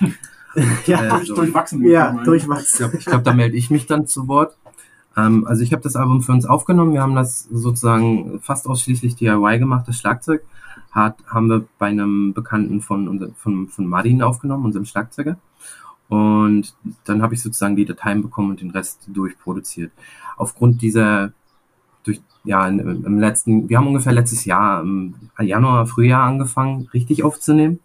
ja, 0.86 1.18
äh, 1.18 1.24
durchwachsen. 1.24 1.84
Ja, 1.86 2.12
durchwachsen. 2.24 2.66
Ich 2.74 2.78
glaube, 2.78 2.98
glaub, 2.98 3.24
da 3.24 3.32
melde 3.32 3.56
ich 3.56 3.70
mich 3.70 3.86
dann 3.86 4.06
zu 4.06 4.28
Wort. 4.28 4.56
Ähm, 5.16 5.46
also 5.46 5.62
ich 5.62 5.72
habe 5.72 5.82
das 5.82 5.96
Album 5.96 6.22
für 6.22 6.32
uns 6.32 6.46
aufgenommen. 6.46 6.92
Wir 6.92 7.02
haben 7.02 7.14
das 7.14 7.44
sozusagen 7.44 8.40
fast 8.40 8.66
ausschließlich 8.66 9.16
DIY 9.16 9.58
gemacht, 9.58 9.88
das 9.88 9.98
Schlagzeug. 9.98 10.42
Hat, 10.90 11.16
haben 11.26 11.48
wir 11.48 11.64
bei 11.78 11.86
einem 11.86 12.34
Bekannten 12.34 12.82
von, 12.82 13.08
unser, 13.08 13.30
von, 13.34 13.68
von 13.68 13.86
Martin 13.86 14.22
aufgenommen, 14.22 14.66
unserem 14.66 14.84
Schlagzeuger. 14.84 15.38
Und 16.12 16.74
dann 17.04 17.22
habe 17.22 17.32
ich 17.32 17.42
sozusagen 17.42 17.74
die 17.74 17.86
Dateien 17.86 18.20
bekommen 18.20 18.50
und 18.50 18.60
den 18.60 18.70
Rest 18.70 19.00
durchproduziert. 19.06 19.92
Aufgrund 20.36 20.82
dieser, 20.82 21.32
durch, 22.04 22.20
ja, 22.44 22.68
im 22.68 23.18
letzten, 23.18 23.70
wir 23.70 23.78
haben 23.78 23.86
ungefähr 23.86 24.12
letztes 24.12 24.44
Jahr 24.44 24.82
im 24.82 25.14
Januar, 25.40 25.86
Frühjahr 25.86 26.24
angefangen, 26.24 26.86
richtig 26.92 27.24
aufzunehmen. 27.24 27.78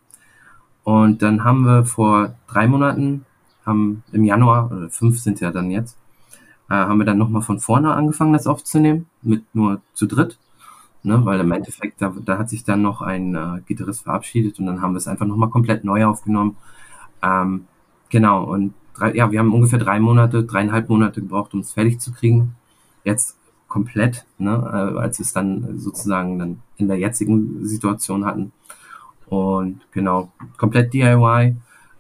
Und 0.84 1.22
dann 1.22 1.46
haben 1.46 1.62
wir 1.62 1.86
vor 1.86 2.36
drei 2.48 2.68
Monaten, 2.68 3.26
haben 3.66 4.04
im 4.12 4.26
Januar, 4.26 4.74
oder 4.74 4.90
fünf 4.90 5.20
sind 5.20 5.40
ja 5.40 5.52
dann 5.52 5.72
jetzt, 5.72 5.98
äh, 6.70 6.74
haben 6.74 6.98
wir 6.98 7.06
dann 7.06 7.18
nochmal 7.18 7.44
von 7.44 7.62
vorne 7.62 7.94
angefangen, 7.94 8.34
das 8.34 8.46
aufzunehmen, 8.46 9.06
mit 9.22 9.46
nur 9.56 9.80
zu 9.94 10.06
dritt. 10.06 10.38
Ne, 11.04 11.24
weil 11.24 11.40
im 11.40 11.52
Endeffekt, 11.54 12.02
da, 12.02 12.14
da 12.26 12.38
hat 12.38 12.50
sich 12.50 12.66
dann 12.66 12.82
noch 12.82 13.02
ein 13.02 13.36
äh, 13.36 13.62
Gitarrist 13.66 14.04
verabschiedet 14.04 14.60
und 14.60 14.66
dann 14.66 14.82
haben 14.82 14.92
wir 14.92 14.98
es 14.98 15.08
einfach 15.08 15.26
nochmal 15.26 15.50
komplett 15.50 15.86
neu 15.86 16.04
aufgenommen. 16.04 16.58
Ähm, 17.24 17.68
genau, 18.10 18.44
und 18.44 18.74
drei, 18.94 19.14
ja, 19.16 19.32
wir 19.32 19.40
haben 19.40 19.54
ungefähr 19.54 19.80
drei 19.80 20.00
Monate, 20.00 20.44
dreieinhalb 20.44 20.90
Monate 20.90 21.22
gebraucht, 21.22 21.54
um 21.54 21.62
es 21.62 21.74
fertig 21.74 22.00
zu 22.00 22.12
kriegen. 22.12 22.56
Jetzt 23.04 23.38
komplett, 23.68 24.26
ne, 24.38 24.52
äh, 24.52 25.00
als 25.00 25.20
wir 25.20 25.26
es 25.26 25.34
dann 25.34 25.80
sozusagen 25.80 26.40
dann 26.40 26.60
in 26.78 26.88
der 26.88 26.98
jetzigen 26.98 27.66
Situation 27.66 28.26
hatten. 28.26 28.52
Und 29.28 29.82
genau, 29.92 30.32
komplett 30.58 30.94
DIY. 30.94 31.56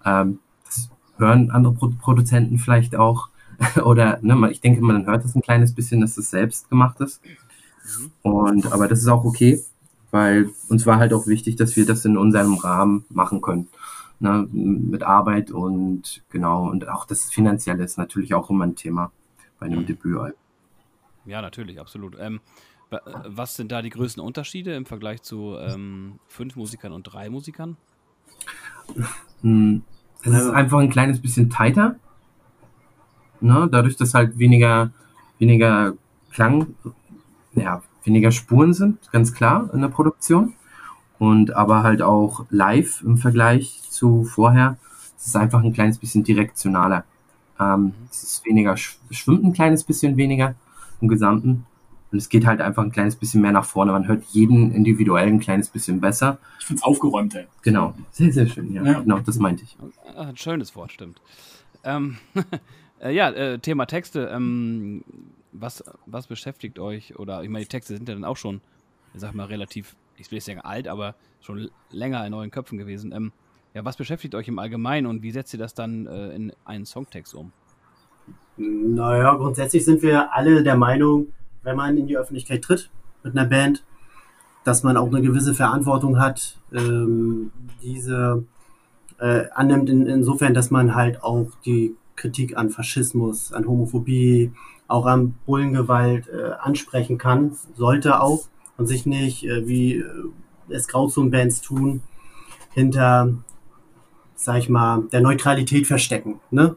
Ähm, 0.05 0.39
das 0.65 0.89
hören 1.17 1.51
andere 1.51 1.73
Pro 1.73 1.91
Produzenten 2.01 2.57
vielleicht 2.57 2.95
auch. 2.95 3.29
Oder 3.83 4.19
ne, 4.21 4.49
ich 4.51 4.61
denke, 4.61 4.81
man 4.81 5.05
hört 5.05 5.23
das 5.23 5.35
ein 5.35 5.41
kleines 5.41 5.73
bisschen, 5.73 6.01
dass 6.01 6.15
das 6.15 6.29
selbst 6.29 6.69
gemacht 6.69 6.99
ist. 7.01 7.21
Und 8.21 8.71
aber 8.71 8.87
das 8.87 8.99
ist 8.99 9.07
auch 9.07 9.23
okay, 9.23 9.61
weil 10.11 10.49
uns 10.69 10.85
war 10.85 10.97
halt 10.97 11.13
auch 11.13 11.27
wichtig, 11.27 11.55
dass 11.55 11.75
wir 11.75 11.85
das 11.85 12.05
in 12.05 12.17
unserem 12.17 12.55
Rahmen 12.55 13.05
machen 13.09 13.41
können. 13.41 13.67
Ne, 14.19 14.47
mit 14.51 15.03
Arbeit 15.03 15.51
und 15.51 16.23
genau, 16.29 16.67
und 16.69 16.89
auch 16.89 17.05
das 17.05 17.25
Finanzielle 17.25 17.83
ist 17.83 17.99
natürlich 17.99 18.33
auch 18.33 18.49
immer 18.49 18.65
ein 18.65 18.75
Thema 18.75 19.11
bei 19.59 19.67
einem 19.67 19.85
Debütalbum. 19.85 20.33
Ja, 21.25 21.41
natürlich, 21.41 21.79
absolut. 21.79 22.15
Ähm, 22.19 22.39
was 22.89 23.55
sind 23.55 23.71
da 23.71 23.81
die 23.81 23.89
größten 23.89 24.23
Unterschiede 24.23 24.73
im 24.75 24.85
Vergleich 24.85 25.21
zu 25.21 25.55
ähm, 25.59 26.19
fünf 26.27 26.55
Musikern 26.55 26.93
und 26.93 27.03
drei 27.03 27.29
Musikern? 27.29 27.77
Hm, 29.41 29.83
es 30.23 30.31
ist 30.31 30.49
einfach 30.49 30.79
ein 30.79 30.89
kleines 30.89 31.21
bisschen 31.21 31.49
tighter. 31.49 31.97
Ne? 33.41 33.67
Dadurch, 33.71 33.97
dass 33.97 34.13
halt 34.13 34.39
weniger, 34.39 34.91
weniger 35.37 35.93
Klang, 36.31 36.75
ja, 37.53 37.83
weniger 38.03 38.31
Spuren 38.31 38.73
sind, 38.73 39.11
ganz 39.11 39.33
klar 39.33 39.69
in 39.73 39.81
der 39.81 39.89
Produktion. 39.89 40.53
Und 41.19 41.55
aber 41.55 41.83
halt 41.83 42.01
auch 42.01 42.45
live 42.49 43.01
im 43.03 43.17
Vergleich 43.17 43.81
zu 43.89 44.23
vorher. 44.23 44.77
Es 45.17 45.27
ist 45.27 45.35
einfach 45.35 45.63
ein 45.63 45.73
kleines 45.73 45.97
bisschen 45.97 46.23
direktionaler. 46.23 47.03
Ähm, 47.59 47.93
es 48.11 48.21
ist 48.23 48.45
weniger, 48.45 48.77
schwimmt 48.77 49.43
ein 49.43 49.53
kleines 49.53 49.83
bisschen 49.83 50.15
weniger 50.17 50.53
im 51.01 51.07
Gesamten. 51.07 51.65
Und 52.11 52.19
es 52.19 52.29
geht 52.29 52.45
halt 52.45 52.61
einfach 52.61 52.83
ein 52.83 52.91
kleines 52.91 53.15
bisschen 53.15 53.41
mehr 53.41 53.51
nach 53.51 53.65
vorne. 53.65 53.91
Man 53.91 54.07
hört 54.07 54.23
jeden 54.31 54.71
individuell 54.71 55.27
ein 55.27 55.39
kleines 55.39 55.69
bisschen 55.69 55.99
besser. 55.99 56.37
Ich 56.59 56.65
finde 56.67 56.79
es 56.79 56.83
aufgeräumter. 56.83 57.45
Genau. 57.63 57.95
Sehr, 58.11 58.31
sehr 58.31 58.47
schön. 58.47 58.71
Ja, 58.71 58.83
Ja. 58.83 58.99
genau, 59.01 59.19
das 59.19 59.37
meinte 59.39 59.63
ich. 59.63 59.75
Ah, 60.15 60.27
Ein 60.27 60.37
schönes 60.37 60.75
Wort, 60.75 60.91
stimmt. 60.93 61.19
Ähm, 61.83 62.17
äh, 63.01 63.13
ja, 63.13 63.29
äh, 63.31 63.59
Thema 63.59 63.87
Texte. 63.87 64.29
Ähm, 64.33 65.03
was, 65.51 65.83
was 66.05 66.27
beschäftigt 66.27 66.79
euch? 66.79 67.17
Oder 67.19 67.43
ich 67.43 67.49
meine, 67.49 67.65
die 67.65 67.69
Texte 67.69 67.97
sind 67.97 68.07
ja 68.07 68.13
dann 68.15 68.23
auch 68.23 68.37
schon, 68.37 68.61
ich 69.13 69.19
sag 69.19 69.33
mal, 69.33 69.45
relativ, 69.47 69.95
ich 70.19 70.31
will 70.31 70.37
nicht 70.37 70.45
sagen 70.45 70.61
alt, 70.61 70.87
aber 70.87 71.15
schon 71.41 71.69
länger 71.91 72.25
in 72.25 72.33
euren 72.33 72.51
Köpfen 72.51 72.77
gewesen. 72.77 73.11
Ähm, 73.11 73.31
ja, 73.73 73.85
was 73.85 73.97
beschäftigt 73.97 74.35
euch 74.35 74.47
im 74.47 74.59
Allgemeinen 74.59 75.07
und 75.07 75.21
wie 75.21 75.31
setzt 75.31 75.53
ihr 75.53 75.59
das 75.59 75.73
dann 75.73 76.07
äh, 76.07 76.29
in 76.29 76.51
einen 76.65 76.85
Songtext 76.85 77.35
um? 77.35 77.51
Naja, 78.57 79.35
grundsätzlich 79.35 79.85
sind 79.85 80.01
wir 80.01 80.33
alle 80.33 80.63
der 80.63 80.75
Meinung, 80.75 81.27
wenn 81.63 81.75
man 81.75 81.95
in 81.97 82.07
die 82.07 82.17
Öffentlichkeit 82.17 82.63
tritt 82.63 82.89
mit 83.23 83.37
einer 83.37 83.47
Band, 83.47 83.83
dass 84.63 84.83
man 84.83 84.97
auch 84.97 85.07
eine 85.07 85.21
gewisse 85.21 85.53
Verantwortung 85.53 86.19
hat, 86.19 86.57
ähm, 86.73 87.51
diese 87.81 88.45
äh, 89.19 89.45
annimmt 89.53 89.89
in, 89.89 90.07
insofern, 90.07 90.53
dass 90.53 90.71
man 90.71 90.95
halt 90.95 91.23
auch 91.23 91.47
die 91.65 91.95
Kritik 92.15 92.57
an 92.57 92.69
Faschismus, 92.69 93.53
an 93.53 93.67
Homophobie, 93.67 94.51
auch 94.87 95.05
an 95.05 95.35
Bullengewalt 95.45 96.27
äh, 96.27 96.51
ansprechen 96.59 97.17
kann, 97.17 97.55
sollte 97.75 98.21
auch 98.21 98.47
und 98.77 98.87
sich 98.87 99.05
nicht, 99.05 99.43
äh, 99.45 99.67
wie 99.67 99.95
äh, 99.95 100.05
es 100.69 100.87
Grauzone-Bands 100.87 101.61
tun, 101.61 102.01
hinter, 102.73 103.33
sag 104.35 104.59
ich 104.59 104.69
mal, 104.69 105.03
der 105.11 105.21
Neutralität 105.21 105.87
verstecken. 105.87 106.39
Ne? 106.51 106.75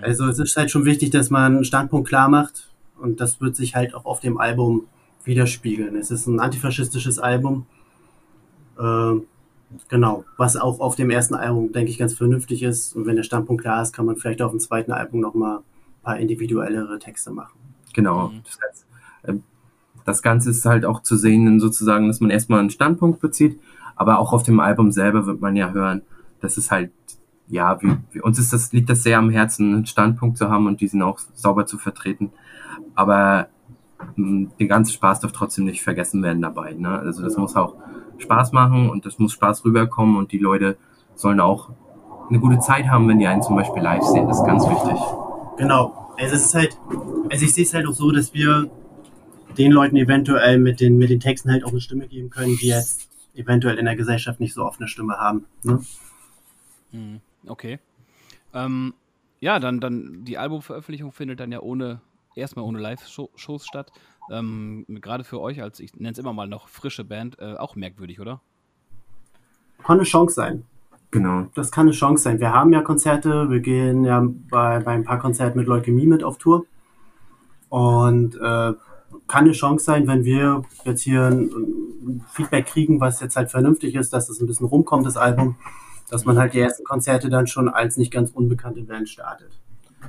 Also 0.00 0.26
es 0.26 0.38
ist 0.38 0.56
halt 0.56 0.70
schon 0.70 0.84
wichtig, 0.84 1.10
dass 1.10 1.30
man 1.30 1.56
einen 1.56 1.64
Standpunkt 1.64 2.08
klar 2.08 2.28
macht 2.28 2.70
und 2.98 3.20
das 3.20 3.40
wird 3.40 3.56
sich 3.56 3.74
halt 3.74 3.94
auch 3.94 4.04
auf 4.04 4.20
dem 4.20 4.38
Album 4.38 4.86
widerspiegeln. 5.24 5.96
Es 5.96 6.10
ist 6.10 6.26
ein 6.26 6.40
antifaschistisches 6.40 7.18
Album. 7.18 7.66
Äh, 8.78 9.14
genau, 9.88 10.24
was 10.36 10.56
auch 10.56 10.80
auf 10.80 10.96
dem 10.96 11.10
ersten 11.10 11.34
Album, 11.34 11.72
denke 11.72 11.90
ich, 11.90 11.98
ganz 11.98 12.14
vernünftig 12.14 12.62
ist. 12.62 12.94
Und 12.94 13.06
wenn 13.06 13.16
der 13.16 13.22
Standpunkt 13.22 13.62
klar 13.62 13.82
ist, 13.82 13.92
kann 13.92 14.06
man 14.06 14.16
vielleicht 14.16 14.42
auf 14.42 14.50
dem 14.50 14.60
zweiten 14.60 14.92
Album 14.92 15.20
nochmal 15.20 15.58
ein 15.58 16.02
paar 16.02 16.18
individuellere 16.18 16.98
Texte 16.98 17.30
machen. 17.30 17.58
Genau. 17.92 18.28
Mhm. 18.28 18.42
Das, 18.44 18.58
heißt, 18.60 18.86
äh, 19.22 19.34
das 20.04 20.22
Ganze 20.22 20.50
ist 20.50 20.64
halt 20.64 20.84
auch 20.84 21.02
zu 21.02 21.16
sehen, 21.16 21.60
sozusagen, 21.60 22.08
dass 22.08 22.20
man 22.20 22.30
erstmal 22.30 22.60
einen 22.60 22.70
Standpunkt 22.70 23.20
bezieht, 23.20 23.58
aber 23.96 24.18
auch 24.18 24.32
auf 24.32 24.42
dem 24.42 24.60
Album 24.60 24.92
selber 24.92 25.26
wird 25.26 25.40
man 25.40 25.56
ja 25.56 25.70
hören, 25.72 26.02
dass 26.40 26.56
es 26.56 26.70
halt, 26.70 26.90
ja, 27.48 27.80
wie, 27.82 27.96
wie, 28.12 28.20
uns 28.20 28.38
ist 28.38 28.52
das, 28.52 28.72
liegt 28.72 28.90
das 28.90 29.02
sehr 29.02 29.18
am 29.18 29.30
Herzen, 29.30 29.74
einen 29.74 29.86
Standpunkt 29.86 30.38
zu 30.38 30.50
haben 30.50 30.66
und 30.66 30.80
diesen 30.80 31.02
auch 31.02 31.18
sauber 31.34 31.66
zu 31.66 31.78
vertreten. 31.78 32.30
Aber 32.94 33.48
mh, 34.16 34.50
der 34.58 34.66
ganze 34.66 34.92
Spaß 34.92 35.20
darf 35.20 35.32
trotzdem 35.32 35.64
nicht 35.64 35.82
vergessen 35.82 36.22
werden 36.22 36.42
dabei. 36.42 36.72
Ne? 36.72 36.98
Also 36.98 37.22
das 37.22 37.36
muss 37.36 37.56
auch 37.56 37.76
Spaß 38.18 38.52
machen 38.52 38.90
und 38.90 39.06
das 39.06 39.18
muss 39.18 39.32
Spaß 39.32 39.64
rüberkommen 39.64 40.16
und 40.16 40.32
die 40.32 40.38
Leute 40.38 40.76
sollen 41.14 41.40
auch 41.40 41.70
eine 42.28 42.40
gute 42.40 42.58
Zeit 42.58 42.88
haben, 42.88 43.08
wenn 43.08 43.18
die 43.18 43.26
einen 43.26 43.42
zum 43.42 43.56
Beispiel 43.56 43.82
live 43.82 44.02
sehen. 44.02 44.26
Das 44.26 44.38
ist 44.38 44.46
ganz 44.46 44.64
wichtig. 44.68 44.98
Genau. 45.58 46.12
Also 46.18 46.36
es 46.36 46.46
ist 46.46 46.54
halt, 46.54 46.78
also 47.30 47.44
ich 47.44 47.52
sehe 47.52 47.64
es 47.64 47.74
halt 47.74 47.86
auch 47.86 47.92
so, 47.92 48.10
dass 48.10 48.32
wir 48.32 48.70
den 49.58 49.72
Leuten 49.72 49.96
eventuell 49.96 50.58
mit 50.58 50.80
den, 50.80 50.98
mit 50.98 51.10
den 51.10 51.20
Texten 51.20 51.50
halt 51.50 51.64
auch 51.64 51.70
eine 51.70 51.80
Stimme 51.80 52.08
geben 52.08 52.30
können, 52.30 52.56
die 52.56 52.68
jetzt 52.68 53.08
eventuell 53.34 53.78
in 53.78 53.84
der 53.84 53.96
Gesellschaft 53.96 54.40
nicht 54.40 54.54
so 54.54 54.64
oft 54.64 54.80
eine 54.80 54.88
Stimme 54.88 55.16
haben. 55.18 55.44
Ne? 55.62 55.84
Mhm, 56.92 57.20
Okay. 57.46 57.78
Ähm, 58.52 58.94
ja, 59.40 59.58
dann, 59.58 59.80
dann 59.80 60.24
die 60.24 60.38
Albumveröffentlichung 60.38 61.12
findet 61.12 61.40
dann 61.40 61.52
ja 61.52 61.60
ohne, 61.60 62.00
erstmal 62.34 62.64
ohne 62.64 62.78
Live-Shows 62.78 63.66
statt. 63.66 63.92
Ähm, 64.30 64.86
Gerade 64.88 65.24
für 65.24 65.40
euch 65.40 65.60
als, 65.60 65.80
ich 65.80 65.94
nenne 65.94 66.12
es 66.12 66.18
immer 66.18 66.32
mal 66.32 66.46
noch 66.46 66.68
frische 66.68 67.04
Band, 67.04 67.38
äh, 67.40 67.54
auch 67.54 67.76
merkwürdig, 67.76 68.20
oder? 68.20 68.40
Kann 69.82 69.98
eine 69.98 70.04
Chance 70.04 70.34
sein. 70.34 70.64
Genau. 71.10 71.46
Das 71.54 71.70
kann 71.70 71.86
eine 71.86 71.92
Chance 71.92 72.22
sein. 72.22 72.40
Wir 72.40 72.52
haben 72.52 72.72
ja 72.72 72.80
Konzerte, 72.80 73.50
wir 73.50 73.60
gehen 73.60 74.04
ja 74.04 74.26
bei, 74.50 74.80
bei 74.80 74.92
ein 74.92 75.04
paar 75.04 75.18
Konzerten 75.18 75.58
mit 75.58 75.66
Leukämie 75.66 76.06
mit 76.06 76.24
auf 76.24 76.38
Tour. 76.38 76.64
Und 77.68 78.36
äh, 78.36 78.72
kann 79.26 79.44
eine 79.44 79.52
Chance 79.52 79.84
sein, 79.84 80.06
wenn 80.06 80.24
wir 80.24 80.62
jetzt 80.84 81.02
hier 81.02 81.26
ein, 81.26 81.50
Feedback 82.32 82.66
kriegen, 82.66 83.00
was 83.00 83.20
jetzt 83.20 83.36
halt 83.36 83.50
vernünftig 83.50 83.94
ist, 83.94 84.12
dass 84.12 84.28
es 84.28 84.40
ein 84.40 84.46
bisschen 84.46 84.66
rumkommt, 84.66 85.06
das 85.06 85.16
Album, 85.16 85.56
dass 86.10 86.24
man 86.24 86.38
halt 86.38 86.52
die 86.52 86.60
ersten 86.60 86.84
Konzerte 86.84 87.30
dann 87.30 87.46
schon 87.46 87.68
als 87.68 87.96
nicht 87.96 88.12
ganz 88.12 88.30
unbekannte 88.30 88.82
Band 88.82 89.08
startet. 89.08 89.58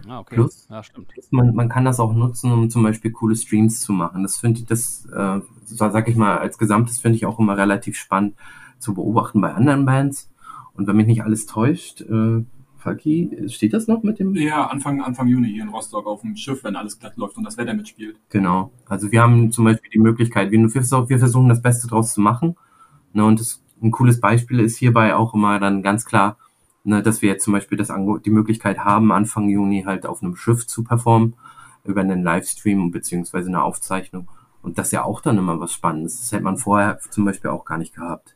Ah, 0.08 0.20
okay. 0.20 0.36
Plus- 0.36 0.68
ja, 0.70 0.84
stimmt. 0.84 1.08
Man, 1.32 1.56
man 1.56 1.70
kann 1.70 1.86
das 1.86 2.00
auch 2.00 2.14
nutzen, 2.14 2.52
um 2.52 2.70
zum 2.70 2.84
Beispiel 2.84 3.12
coole 3.12 3.36
Streams 3.36 3.82
zu 3.82 3.94
machen. 3.94 4.24
Das 4.24 4.38
finde 4.38 4.60
ich, 4.60 4.66
das, 4.66 5.06
äh, 5.06 5.40
sag 5.66 6.08
ich 6.10 6.16
mal, 6.16 6.38
als 6.38 6.58
Gesamtes 6.58 7.00
finde 7.00 7.16
ich 7.16 7.26
auch 7.26 7.40
immer 7.40 7.58
relativ 7.58 7.98
spannend 7.98 8.36
zu 8.78 8.94
beobachten 8.94 9.40
bei 9.42 9.54
anderen 9.54 9.86
Bands. 9.86 10.30
Und 10.74 10.88
wenn 10.88 10.98
mich 10.98 11.08
nicht 11.08 11.24
alles 11.24 11.46
täuscht, 11.46 12.02
äh, 12.02 12.44
Falki, 12.86 13.50
steht 13.50 13.74
das 13.74 13.88
noch 13.88 14.04
mit 14.04 14.20
dem? 14.20 14.36
Ja, 14.36 14.68
Anfang, 14.68 15.02
Anfang 15.02 15.28
Juni 15.28 15.52
hier 15.52 15.64
in 15.64 15.70
Rostock 15.70 16.06
auf 16.06 16.22
dem 16.22 16.36
Schiff, 16.36 16.64
wenn 16.64 16.76
alles 16.76 17.00
glatt 17.00 17.18
läuft 17.18 17.36
und 17.36 17.44
das 17.44 17.58
Wetter 17.58 17.74
mitspielt. 17.74 18.20
Genau. 18.30 18.72
Also 18.86 19.12
wir 19.12 19.24
haben 19.24 19.52
zum 19.52 19.66
Beispiel 19.66 19.90
die 19.90 20.00
Möglichkeit, 20.00 20.52
wir, 20.52 20.60
wir 20.62 21.20
versuchen 21.20 21.50
das 21.50 21.64
Beste 21.64 21.88
draus 21.88 22.14
zu 22.14 22.22
machen. 22.22 22.56
Ne, 23.12 23.26
und 23.26 23.40
das, 23.40 23.64
ein 23.82 23.90
cooles 23.90 24.20
Beispiel 24.22 24.60
ist 24.60 24.78
hierbei 24.78 25.16
auch 25.16 25.34
immer 25.34 25.60
dann 25.60 25.82
ganz 25.82 26.06
klar, 26.06 26.38
ne, 26.84 27.02
dass 27.02 27.24
wir 27.24 27.30
jetzt 27.30 27.44
zum 27.44 27.54
Beispiel 27.54 27.76
das 27.76 27.92
die 28.24 28.30
Möglichkeit 28.30 28.78
haben, 28.80 29.12
Anfang 29.12 29.50
Juni 29.50 29.82
halt 29.84 30.06
auf 30.06 30.22
einem 30.22 30.36
Schiff 30.36 30.68
zu 30.68 30.84
performen, 30.84 31.34
über 31.86 32.02
einen 32.02 32.22
Livestream 32.22 32.92
beziehungsweise 32.92 33.48
eine 33.48 33.64
Aufzeichnung. 33.64 34.30
Und 34.62 34.78
das 34.78 34.88
ist 34.88 34.92
ja 34.92 35.04
auch 35.04 35.22
dann 35.22 35.40
immer 35.40 35.60
was 35.60 35.74
Spannendes. 35.74 36.20
Das 36.20 36.32
hätte 36.32 36.44
man 36.44 36.58
vorher 36.58 37.00
zum 37.10 37.26
Beispiel 37.26 37.50
auch 37.50 37.66
gar 37.66 37.80
nicht 37.80 37.96
gehabt. 37.96 38.36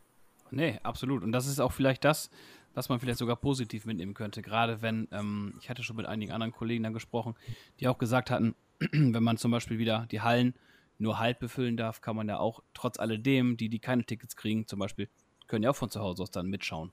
Nee, 0.50 0.80
absolut. 0.82 1.24
Und 1.24 1.32
das 1.32 1.46
ist 1.46 1.60
auch 1.60 1.72
vielleicht 1.72 2.04
das, 2.04 2.32
was 2.74 2.90
man 2.90 3.00
vielleicht 3.00 3.20
sogar 3.20 3.36
positiv 3.36 3.86
mitnehmen 3.86 4.14
könnte. 4.14 4.42
Gerade 4.42 4.82
wenn, 4.82 5.08
ähm, 5.12 5.56
ich 5.60 5.70
hatte 5.70 5.84
schon 5.84 5.96
mit 5.96 6.06
einigen 6.06 6.32
anderen 6.32 6.52
Kollegen 6.52 6.84
dann 6.84 6.94
gesprochen, 6.94 7.36
die 7.80 7.88
auch 7.88 7.98
gesagt 7.98 8.32
hatten, 8.32 8.56
wenn 8.92 9.24
man 9.24 9.38
zum 9.38 9.52
Beispiel 9.52 9.78
wieder 9.78 10.08
die 10.12 10.22
Hallen 10.22 10.54
nur 10.98 11.20
halb 11.20 11.40
befüllen 11.40 11.78
darf, 11.78 12.02
kann 12.02 12.16
man 12.16 12.28
ja 12.28 12.40
auch 12.40 12.62
trotz 12.74 13.00
alledem, 13.00 13.58
die, 13.58 13.70
die 13.70 13.80
keine 13.80 14.04
Tickets 14.04 14.36
kriegen, 14.36 14.68
zum 14.68 14.80
Beispiel, 14.80 15.08
können 15.48 15.64
ja 15.64 15.72
auch 15.72 15.76
von 15.76 15.90
zu 15.90 16.00
Hause 16.00 16.24
aus 16.24 16.32
dann 16.32 16.48
mitschauen. 16.48 16.92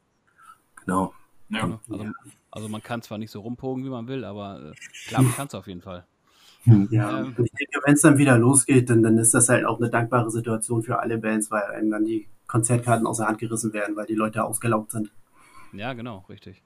Genau. 0.76 1.12
Ja. 1.48 1.66
Ne? 1.66 1.80
Also, 1.90 2.06
also 2.50 2.68
man 2.68 2.82
kann 2.82 3.02
zwar 3.02 3.18
nicht 3.18 3.30
so 3.30 3.40
rumpogen, 3.40 3.84
wie 3.84 3.88
man 3.90 4.08
will, 4.08 4.24
aber 4.24 4.72
äh, 4.72 5.08
klar, 5.08 5.22
man 5.22 5.32
kann 5.32 5.46
es 5.48 5.54
auf 5.54 5.66
jeden 5.66 5.82
Fall. 5.82 6.06
Ja, 6.90 7.20
Ähm. 7.20 7.34
und 7.36 7.44
ich 7.44 7.52
denke, 7.52 7.80
wenn 7.84 7.94
es 7.94 8.00
dann 8.00 8.18
wieder 8.18 8.36
losgeht, 8.38 8.90
dann, 8.90 9.02
dann 9.02 9.18
ist 9.18 9.34
das 9.34 9.48
halt 9.48 9.64
auch 9.64 9.78
eine 9.78 9.88
dankbare 9.88 10.30
Situation 10.30 10.82
für 10.82 10.98
alle 10.98 11.18
Bands, 11.18 11.50
weil 11.50 11.62
einem 11.62 11.90
dann 11.90 12.04
die 12.04 12.26
Konzertkarten 12.48 13.06
aus 13.06 13.18
der 13.18 13.28
Hand 13.28 13.38
gerissen 13.38 13.72
werden, 13.72 13.94
weil 13.94 14.06
die 14.06 14.14
Leute 14.14 14.44
ausgelaugt 14.44 14.92
sind. 14.92 15.10
Ja, 15.78 15.92
genau, 15.92 16.24
richtig. 16.28 16.62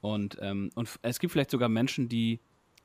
Und, 0.00 0.36
ähm, 0.40 0.70
und 0.74 0.88
es 1.02 1.18
gibt 1.20 1.32
vielleicht 1.32 1.50
sogar 1.50 1.68
Menschen, 1.68 2.08
die, 2.08 2.40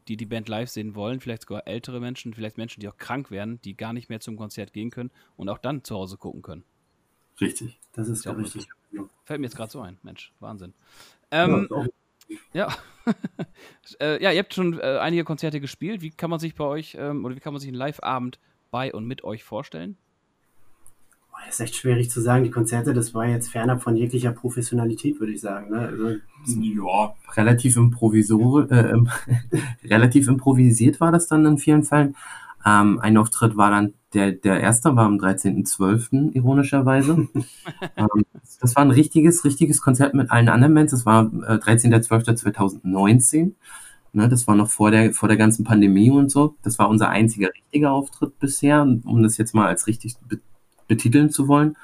die 0.08 0.18
die 0.18 0.26
Band 0.26 0.48
live 0.50 0.70
sehen 0.70 0.96
wollen, 0.96 1.20
vielleicht 1.20 1.44
sogar 1.44 1.68
ältere 1.68 2.00
Menschen, 2.00 2.34
vielleicht 2.34 2.58
Menschen, 2.58 2.80
die 2.80 2.88
auch 2.88 2.98
krank 2.98 3.32
werden, 3.32 3.60
die 3.64 3.76
gar 3.76 3.94
nicht 3.94 4.10
mehr 4.10 4.20
zum 4.20 4.38
Konzert 4.38 4.72
gehen 4.74 4.92
können 4.92 5.12
und 5.36 5.50
auch 5.50 5.58
dann 5.58 5.84
zu 5.84 5.96
Hause 5.96 6.18
gucken 6.18 6.42
können. 6.42 6.64
Richtig. 7.42 7.80
Das 7.94 8.08
ist 8.08 8.26
Ja, 8.26 8.32
ja 8.32 8.38
richtig. 8.38 8.68
Fällt 9.26 9.40
mir 9.42 9.48
jetzt 9.48 9.56
gerade 9.56 9.72
so 9.72 9.82
ein, 9.82 9.98
Mensch, 10.04 10.32
Wahnsinn. 10.40 10.74
Ja, 11.32 11.46
Ähm, 11.46 11.68
auch- 11.72 11.88
ja. 12.54 12.74
äh, 14.00 14.22
ja, 14.22 14.32
ihr 14.32 14.40
habt 14.40 14.54
schon 14.54 14.80
äh, 14.80 14.98
einige 15.00 15.24
Konzerte 15.24 15.60
gespielt. 15.60 16.02
Wie 16.02 16.12
kann 16.12 16.30
man 16.30 16.40
sich 16.40 16.56
bei 16.56 16.64
euch 16.66 16.96
ähm, 17.00 17.26
oder 17.26 17.36
wie 17.36 17.40
kann 17.40 17.54
man 17.54 17.60
sich 17.60 17.70
einen 17.70 17.78
Live-Abend 17.78 18.40
bei 18.72 18.94
und 18.94 19.06
mit 19.06 19.24
euch 19.24 19.44
vorstellen? 19.44 19.98
Boah, 21.38 21.50
ist 21.50 21.60
echt 21.60 21.76
schwierig 21.76 22.10
zu 22.10 22.22
sagen. 22.22 22.44
Die 22.44 22.52
Konzerte, 22.52 22.94
das 22.94 23.14
war 23.14 23.28
jetzt 23.28 23.50
fernab 23.50 23.84
von 23.84 23.96
jeglicher 23.96 24.32
Professionalität, 24.32 25.20
würde 25.20 25.34
ich 25.34 25.42
sagen. 25.42 25.70
Ne? 25.70 25.80
Also, 25.80 26.16
Ja, 26.46 27.14
relativ 27.36 27.78
improvisor, 27.78 28.72
äh, 28.72 28.96
relativ 29.84 30.28
improvisiert 30.28 31.00
war 31.00 31.12
das 31.12 31.28
dann 31.28 31.46
in 31.46 31.58
vielen 31.58 31.84
Fällen. 31.84 32.16
Ähm, 32.66 33.00
ein 33.00 33.18
Auftritt 33.18 33.56
war 33.56 33.70
dann, 33.70 33.94
der, 34.14 34.32
der 34.32 34.62
erste 34.62 34.96
war 34.96 35.06
am 35.06 35.18
13.12. 35.18 36.34
ironischerweise. 36.34 37.28
ähm, 37.98 38.26
das 38.60 38.76
war 38.76 38.84
ein 38.84 38.92
richtiges, 38.92 39.46
richtiges 39.46 39.82
Konzert 39.82 40.14
mit 40.14 40.32
allen 40.32 40.50
anderen 40.50 40.74
Bands. 40.74 40.92
Das 40.92 41.06
war 41.06 41.26
äh, 41.26 41.58
13.12.2019. 41.58 43.54
Ne, 44.14 44.30
das 44.30 44.48
war 44.48 44.56
noch 44.56 44.70
vor 44.70 44.90
der, 44.90 45.14
vor 45.14 45.28
der 45.28 45.38
ganzen 45.38 45.64
Pandemie 45.64 46.10
und 46.10 46.32
so. 46.32 46.56
Das 46.64 46.80
war 46.80 46.90
unser 46.90 47.10
einziger 47.10 47.50
richtiger 47.50 47.92
Auftritt 47.92 48.40
bisher, 48.40 48.82
um 48.82 49.22
das 49.22 49.38
jetzt 49.38 49.54
mal 49.54 49.68
als 49.68 49.86
richtig 49.86 50.16
betiteln 50.88 51.30
zu 51.30 51.48
wollen. 51.48 51.76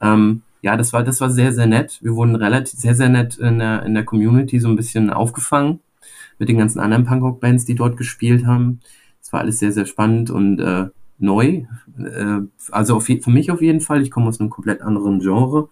Ähm, 0.00 0.42
ja, 0.62 0.76
das 0.76 0.92
war, 0.92 1.04
das 1.04 1.20
war 1.20 1.30
sehr, 1.30 1.52
sehr 1.52 1.66
nett. 1.66 1.98
Wir 2.02 2.14
wurden 2.14 2.34
relativ, 2.34 2.78
sehr, 2.78 2.94
sehr 2.94 3.08
nett 3.08 3.36
in 3.36 3.58
der, 3.58 3.84
in 3.84 3.94
der 3.94 4.04
Community 4.04 4.58
so 4.58 4.68
ein 4.68 4.76
bisschen 4.76 5.10
aufgefangen 5.10 5.80
mit 6.38 6.48
den 6.48 6.58
ganzen 6.58 6.80
anderen 6.80 7.04
Punkrock-Bands, 7.04 7.64
die 7.64 7.74
dort 7.74 7.96
gespielt 7.96 8.46
haben. 8.46 8.80
Es 9.22 9.32
war 9.32 9.40
alles 9.40 9.58
sehr, 9.58 9.72
sehr 9.72 9.86
spannend 9.86 10.30
und 10.30 10.60
äh, 10.60 10.86
neu. 11.18 11.64
Äh, 11.98 12.40
also 12.70 12.96
auf 12.96 13.04
für 13.04 13.30
mich 13.30 13.50
auf 13.50 13.62
jeden 13.62 13.80
Fall. 13.80 14.02
Ich 14.02 14.10
komme 14.10 14.28
aus 14.28 14.40
einem 14.40 14.50
komplett 14.50 14.82
anderen 14.82 15.20
Genre. 15.20 15.68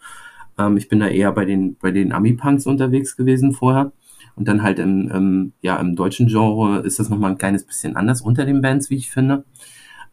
Ähm, 0.58 0.76
ich 0.76 0.88
bin 0.88 1.00
da 1.00 1.08
eher 1.08 1.32
bei 1.32 1.44
den, 1.44 1.76
bei 1.76 1.90
den 1.90 2.12
Ami-Punks 2.12 2.66
unterwegs 2.66 3.16
gewesen 3.16 3.52
vorher. 3.52 3.92
Und 4.36 4.48
dann 4.48 4.62
halt 4.62 4.78
im, 4.78 5.10
im, 5.10 5.52
ja, 5.60 5.76
im 5.76 5.94
deutschen 5.94 6.26
Genre 6.26 6.80
ist 6.80 6.98
das 6.98 7.08
nochmal 7.08 7.32
ein 7.32 7.38
kleines 7.38 7.64
bisschen 7.64 7.96
anders 7.96 8.20
unter 8.20 8.44
den 8.44 8.60
Bands, 8.60 8.90
wie 8.90 8.96
ich 8.96 9.10
finde. 9.10 9.44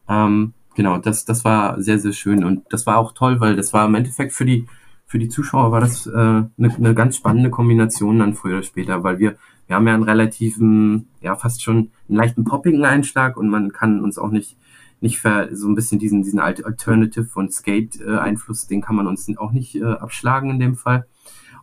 Ähm, 0.07 0.53
genau, 0.75 0.97
das, 0.97 1.25
das 1.25 1.43
war 1.45 1.81
sehr, 1.81 1.99
sehr 1.99 2.13
schön 2.13 2.43
und 2.43 2.63
das 2.69 2.85
war 2.85 2.97
auch 2.97 3.13
toll, 3.13 3.39
weil 3.39 3.55
das 3.55 3.73
war 3.73 3.85
im 3.85 3.95
Endeffekt 3.95 4.33
für 4.33 4.45
die, 4.45 4.67
für 5.05 5.19
die 5.19 5.29
Zuschauer 5.29 5.71
war 5.71 5.81
das 5.81 6.07
äh, 6.07 6.11
eine, 6.11 6.49
eine 6.57 6.95
ganz 6.95 7.17
spannende 7.17 7.49
Kombination 7.49 8.19
dann 8.19 8.33
früher 8.33 8.57
oder 8.57 8.63
später, 8.63 9.03
weil 9.03 9.19
wir, 9.19 9.35
wir 9.67 9.75
haben 9.75 9.87
ja 9.87 9.93
einen 9.93 10.03
relativen, 10.03 11.07
ja 11.21 11.35
fast 11.35 11.63
schon 11.63 11.91
einen 12.07 12.17
leichten 12.17 12.43
poppigen 12.43 12.85
Einschlag 12.85 13.37
und 13.37 13.49
man 13.49 13.71
kann 13.71 14.01
uns 14.01 14.17
auch 14.17 14.31
nicht 14.31 14.57
nicht 15.01 15.19
ver, 15.19 15.49
so 15.55 15.67
ein 15.67 15.73
bisschen 15.73 15.97
diesen 15.97 16.21
diesen 16.21 16.39
Alternative 16.39 17.27
und 17.33 17.51
Skate 17.51 17.99
äh, 17.99 18.17
Einfluss, 18.17 18.67
den 18.67 18.81
kann 18.81 18.95
man 18.95 19.07
uns 19.07 19.27
auch 19.37 19.51
nicht 19.51 19.75
äh, 19.75 19.83
abschlagen 19.83 20.51
in 20.51 20.59
dem 20.59 20.75
Fall. 20.75 21.07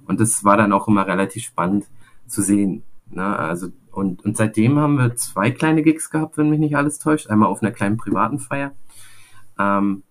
Und 0.06 0.20
das 0.20 0.42
war 0.42 0.56
dann 0.56 0.72
auch 0.72 0.88
immer 0.88 1.06
relativ 1.06 1.44
spannend 1.44 1.86
zu 2.26 2.42
sehen. 2.42 2.82
Ne? 3.10 3.24
Also 3.24 3.68
und 3.92 4.24
und 4.24 4.36
seitdem 4.36 4.78
haben 4.78 4.96
wir 4.98 5.14
zwei 5.16 5.52
kleine 5.52 5.82
Gigs 5.82 6.10
gehabt, 6.10 6.36
wenn 6.36 6.50
mich 6.50 6.58
nicht 6.58 6.76
alles 6.76 6.98
täuscht. 6.98 7.28
Einmal 7.28 7.48
auf 7.48 7.62
einer 7.62 7.70
kleinen 7.70 7.96
privaten 7.96 8.40
Feier. 8.40 8.72
Ähm, 9.58 10.02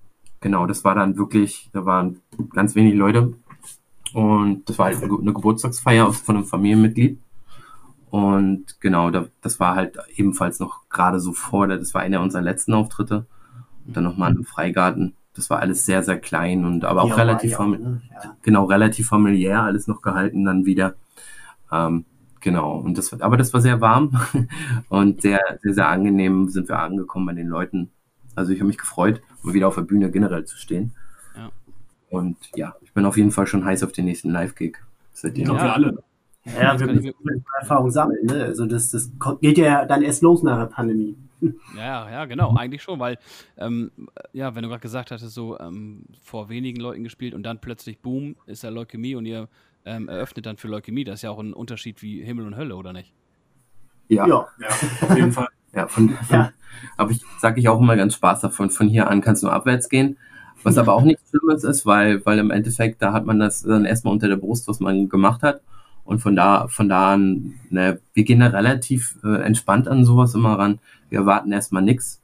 genau, 0.42 0.66
das 0.68 0.84
war 0.84 0.96
dann 0.96 1.18
wirklich, 1.18 1.70
da 1.74 1.86
waren 1.86 2.22
ganz 2.54 2.76
wenig 2.76 2.96
Leute 2.96 3.34
und 4.14 4.70
das 4.70 4.78
war 4.80 4.88
halt 4.88 5.04
eine 5.04 5.34
Geburtstagsfeier 5.34 6.12
von 6.14 6.38
einem 6.38 6.46
Familienmitglied. 6.46 7.20
Und 8.10 8.80
genau, 8.80 9.12
da, 9.12 9.28
das 9.42 9.60
war 9.60 9.76
halt 9.76 9.98
ebenfalls 10.16 10.60
noch 10.60 10.88
gerade 10.90 11.20
so 11.20 11.34
vor, 11.34 11.68
das 11.68 11.94
war 11.94 12.02
einer 12.02 12.22
unserer 12.22 12.42
letzten 12.42 12.74
Auftritte. 12.74 13.26
Und 13.86 13.98
dann 13.98 14.04
nochmal 14.04 14.34
im 14.36 14.46
Freigarten. 14.46 15.16
Das 15.34 15.50
war 15.50 15.60
alles 15.60 15.86
sehr, 15.86 16.04
sehr 16.04 16.20
klein 16.20 16.66
und 16.66 16.84
aber 16.84 17.04
auch 17.04 17.10
Ja, 17.10 17.16
relativ, 17.16 17.52
ja, 17.52 17.66
ne? 17.66 18.02
ja. 18.12 18.36
genau, 18.42 18.66
relativ 18.66 19.08
familiär 19.08 19.62
alles 19.62 19.88
noch 19.88 20.02
gehalten 20.02 20.46
dann 20.46 20.66
wieder. 20.66 20.96
Ähm, 21.72 22.06
genau, 22.42 22.78
und 22.80 22.98
das, 22.98 23.14
aber 23.22 23.38
das 23.38 23.54
war 23.54 23.62
sehr 23.62 23.82
warm 23.82 24.20
und 24.90 25.22
sehr, 25.22 25.42
sehr, 25.62 25.74
sehr 25.74 25.88
angenehm 25.90 26.50
sind 26.50 26.70
wir 26.70 26.80
angekommen 26.80 27.28
bei 27.28 27.34
den 27.34 27.48
Leuten. 27.48 27.92
Also 28.38 28.54
ich 28.54 28.60
habe 28.60 28.68
mich 28.68 28.78
gefreut, 28.78 29.22
mal 29.42 29.54
wieder 29.54 29.68
auf 29.68 29.76
der 29.76 29.82
Bühne 29.82 30.12
generell 30.12 30.46
zu 30.46 30.58
stehen. 30.58 30.92
Ja. 31.36 31.50
Und 32.10 32.38
ja, 32.56 32.76
ich 32.82 32.94
bin 32.94 33.04
auf 33.06 33.18
jeden 33.18 33.32
Fall 33.32 33.48
schon 33.48 33.66
heiß 33.66 33.84
auf 33.84 33.92
den 33.92 34.06
nächsten 34.06 34.30
Live-Gig. 34.30 34.78
Ich 35.14 35.20
Seitdem. 35.20 35.46
glaube, 35.46 35.60
Ja. 35.60 35.66
wir 35.66 35.74
alle. 35.74 36.04
Ja, 36.46 36.72
Das 36.74 36.80
wir 36.82 36.88
müssen 36.94 37.14
Erfahrung 37.60 37.92
sammeln. 37.92 38.26
Ne? 38.26 38.44
Also 38.46 38.66
das, 38.66 38.92
das 38.92 39.12
geht 39.42 39.58
ja 39.58 39.86
dann 39.86 40.02
erst 40.02 40.22
los 40.22 40.44
nach 40.44 40.58
der 40.60 40.68
Pandemie. 40.68 41.18
Ja, 41.76 42.10
ja, 42.10 42.26
genau, 42.26 42.56
eigentlich 42.56 42.82
schon, 42.82 43.00
weil, 43.00 43.18
ähm, 43.58 43.92
ja, 44.34 44.56
wenn 44.56 44.64
du 44.64 44.70
gerade 44.70 44.82
gesagt 44.82 45.12
hattest, 45.12 45.34
so 45.36 45.60
ähm, 45.60 46.04
vor 46.24 46.50
wenigen 46.50 46.80
Leuten 46.80 47.04
gespielt 47.04 47.34
und 47.36 47.44
dann 47.44 47.60
plötzlich, 47.60 48.00
boom, 48.00 48.36
ist 48.48 48.64
da 48.64 48.70
Leukämie 48.70 49.16
und 49.16 49.26
ihr 49.26 49.48
ähm, 49.86 50.08
eröffnet 50.10 50.46
dann 50.46 50.58
für 50.58 50.68
Leukämie. 50.68 51.04
Das 51.04 51.16
ist 51.16 51.22
ja 51.24 51.30
auch 51.32 51.40
ein 51.40 51.54
Unterschied 51.54 52.02
wie 52.02 52.24
Himmel 52.24 52.48
und 52.48 52.56
Hölle, 52.56 52.76
oder 52.76 52.94
nicht? 52.94 53.14
Ja, 54.08 54.26
Ja. 54.28 54.48
Ja, 54.60 54.68
auf 54.70 55.16
jeden 55.16 55.32
Fall. 55.34 55.48
Ja, 55.78 55.88
von, 55.88 56.10
von 56.10 56.36
Ja. 56.36 56.52
aber 56.98 57.12
ich 57.12 57.22
sage 57.40 57.60
ich 57.60 57.70
auch 57.70 57.80
immer 57.80 57.96
ganz 57.96 58.16
Spaß 58.16 58.42
davon. 58.42 58.72
Von 58.72 58.88
hier 58.88 59.10
an 59.10 59.22
kannst 59.22 59.44
du 59.44 59.48
nur 59.48 59.54
abwärts 59.54 59.90
gehen. 59.90 60.18
Was 60.64 60.80
aber 60.80 60.94
auch 60.96 61.04
nichts 61.04 61.30
Schlimmes 61.30 61.64
ist, 61.64 61.86
weil, 61.86 62.26
weil 62.26 62.40
im 62.40 62.50
Endeffekt, 62.50 63.02
da 63.02 63.14
hat 63.14 63.26
man 63.28 63.40
das 63.40 63.62
dann 63.62 63.86
erstmal 63.86 64.12
unter 64.12 64.28
der 64.28 64.38
Brust, 64.38 64.68
was 64.68 64.80
man 64.80 65.08
gemacht 65.08 65.44
hat. 65.44 65.62
Und 66.04 66.20
von 66.20 66.36
da, 66.36 66.68
von 66.68 66.90
da 66.90 67.14
an, 67.14 67.54
ne, 67.70 68.02
wir 68.14 68.24
gehen 68.24 68.40
da 68.40 68.48
relativ 68.48 69.18
äh, 69.24 69.42
entspannt 69.44 69.88
an 69.88 70.04
sowas 70.04 70.34
immer 70.34 70.58
ran. 70.58 70.80
Wir 71.10 71.20
erwarten 71.20 71.52
erstmal 71.52 71.84
nix 71.84 72.22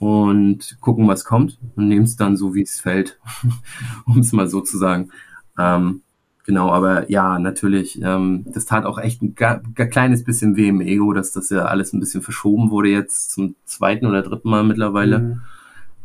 und 0.00 0.78
gucken, 0.80 1.06
was 1.06 1.24
kommt 1.24 1.58
und 1.76 1.86
nehmen 1.86 2.04
es 2.04 2.16
dann 2.16 2.36
so, 2.36 2.54
wie 2.54 2.62
es 2.62 2.80
fällt, 2.80 3.20
um 4.04 4.18
es 4.18 4.32
mal 4.32 4.48
so 4.48 4.62
zu 4.62 4.76
sagen. 4.76 5.10
Ähm, 5.56 6.02
genau, 6.44 6.70
aber 6.70 7.10
ja, 7.10 7.38
natürlich, 7.38 8.00
ähm, 8.02 8.44
das 8.52 8.66
tat 8.66 8.84
auch 8.84 8.98
echt 8.98 9.22
ein 9.22 9.34
ga, 9.34 9.60
ga 9.74 9.86
kleines 9.86 10.24
bisschen 10.24 10.56
weh 10.56 10.68
im 10.68 10.80
Ego, 10.80 11.12
dass 11.12 11.32
das 11.32 11.50
ja 11.50 11.64
alles 11.64 11.92
ein 11.92 12.00
bisschen 12.00 12.22
verschoben 12.22 12.70
wurde 12.70 12.88
jetzt 12.88 13.32
zum 13.32 13.54
zweiten 13.64 14.06
oder 14.06 14.22
dritten 14.22 14.48
Mal 14.50 14.64
mittlerweile. 14.64 15.18
Mhm. 15.18 15.40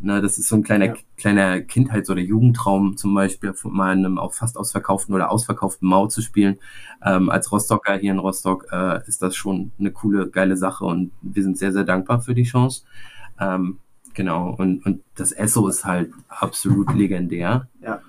Na, 0.01 0.19
das 0.19 0.37
ist 0.37 0.49
so 0.49 0.57
ein 0.57 0.63
kleiner, 0.63 0.87
Ja. 0.87 0.93
kleiner 1.17 1.61
Kindheits- 1.61 2.09
oder 2.09 2.21
Jugendtraum 2.21 2.97
zum 2.97 3.15
Beispiel, 3.15 3.53
von 3.53 3.73
mal 3.73 3.93
in 3.93 4.05
einem 4.05 4.17
auch 4.19 4.33
fast 4.33 4.57
ausverkauften 4.57 5.15
oder 5.15 5.31
ausverkauften 5.31 5.87
Mau 5.87 6.07
zu 6.07 6.21
spielen. 6.21 6.57
Ähm, 7.03 7.29
als 7.29 7.51
Rostocker 7.51 7.95
hier 7.95 8.11
in 8.11 8.19
Rostock 8.19 8.67
äh, 8.71 8.99
ist 9.07 9.21
das 9.21 9.35
schon 9.35 9.71
eine 9.79 9.91
coole, 9.91 10.29
geile 10.29 10.57
Sache 10.57 10.83
und 10.83 11.11
wir 11.21 11.41
sind 11.43 11.57
sehr, 11.57 11.71
sehr 11.71 11.85
dankbar 11.85 12.21
für 12.21 12.35
die 12.35 12.43
Chance. 12.43 12.83
Ähm, 13.39 13.79
genau, 14.13 14.53
und, 14.57 14.85
und 14.85 15.01
das 15.15 15.31
Esso 15.31 15.67
ist 15.69 15.85
halt 15.85 16.11
absolut 16.27 16.93
legendär. 16.93 17.69
Ja. 17.81 18.01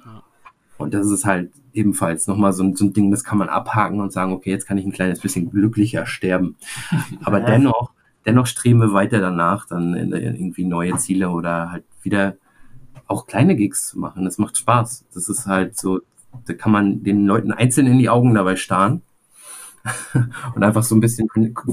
Und 0.79 0.93
das 0.93 1.09
ist 1.09 1.25
halt 1.25 1.53
ebenfalls 1.77 2.27
nochmal 2.27 2.53
so, 2.53 2.63
ein- 2.65 2.75
so 2.77 2.85
ein 2.85 2.93
Ding, 2.93 3.11
das 3.11 3.25
kann 3.25 3.39
man 3.39 3.49
abhaken 3.49 4.01
und 4.01 4.13
sagen, 4.13 4.33
okay, 4.33 4.51
jetzt 4.51 4.67
kann 4.67 4.79
ich 4.79 4.85
ein 4.87 4.93
kleines 4.93 5.21
bisschen 5.21 5.51
glücklicher 5.51 6.07
sterben. 6.07 6.57
Aber 7.25 7.41
Ja. 7.41 7.47
dennoch, 7.47 7.91
dennoch 8.25 8.47
streben 8.47 8.81
wir 8.81 8.93
weiter 8.93 9.21
danach, 9.21 9.67
dann 9.67 9.95
irgendwie 9.95 10.65
neue 10.65 10.97
Ziele 10.97 11.31
oder 11.31 11.71
halt 11.71 11.85
wieder 12.03 12.37
auch 13.07 13.27
kleine 13.27 13.55
Gigs 13.57 13.89
zu 13.89 13.99
machen. 14.01 14.25
Das 14.25 14.39
macht 14.39 14.57
Spaß. 14.59 15.05
Das 15.15 15.29
ist 15.29 15.47
halt 15.47 15.79
so, 15.79 16.01
da 16.47 16.55
kann 16.55 16.73
man 16.73 17.03
den 17.05 17.25
Leuten 17.27 17.53
einzeln 17.53 17.87
in 17.87 17.99
die 17.99 18.09
Augen 18.09 18.35
dabei 18.35 18.57
starren 18.57 19.03
und 20.55 20.63
einfach 20.65 20.83
so 20.83 20.95
ein 20.97 21.01
bisschen 21.01 21.29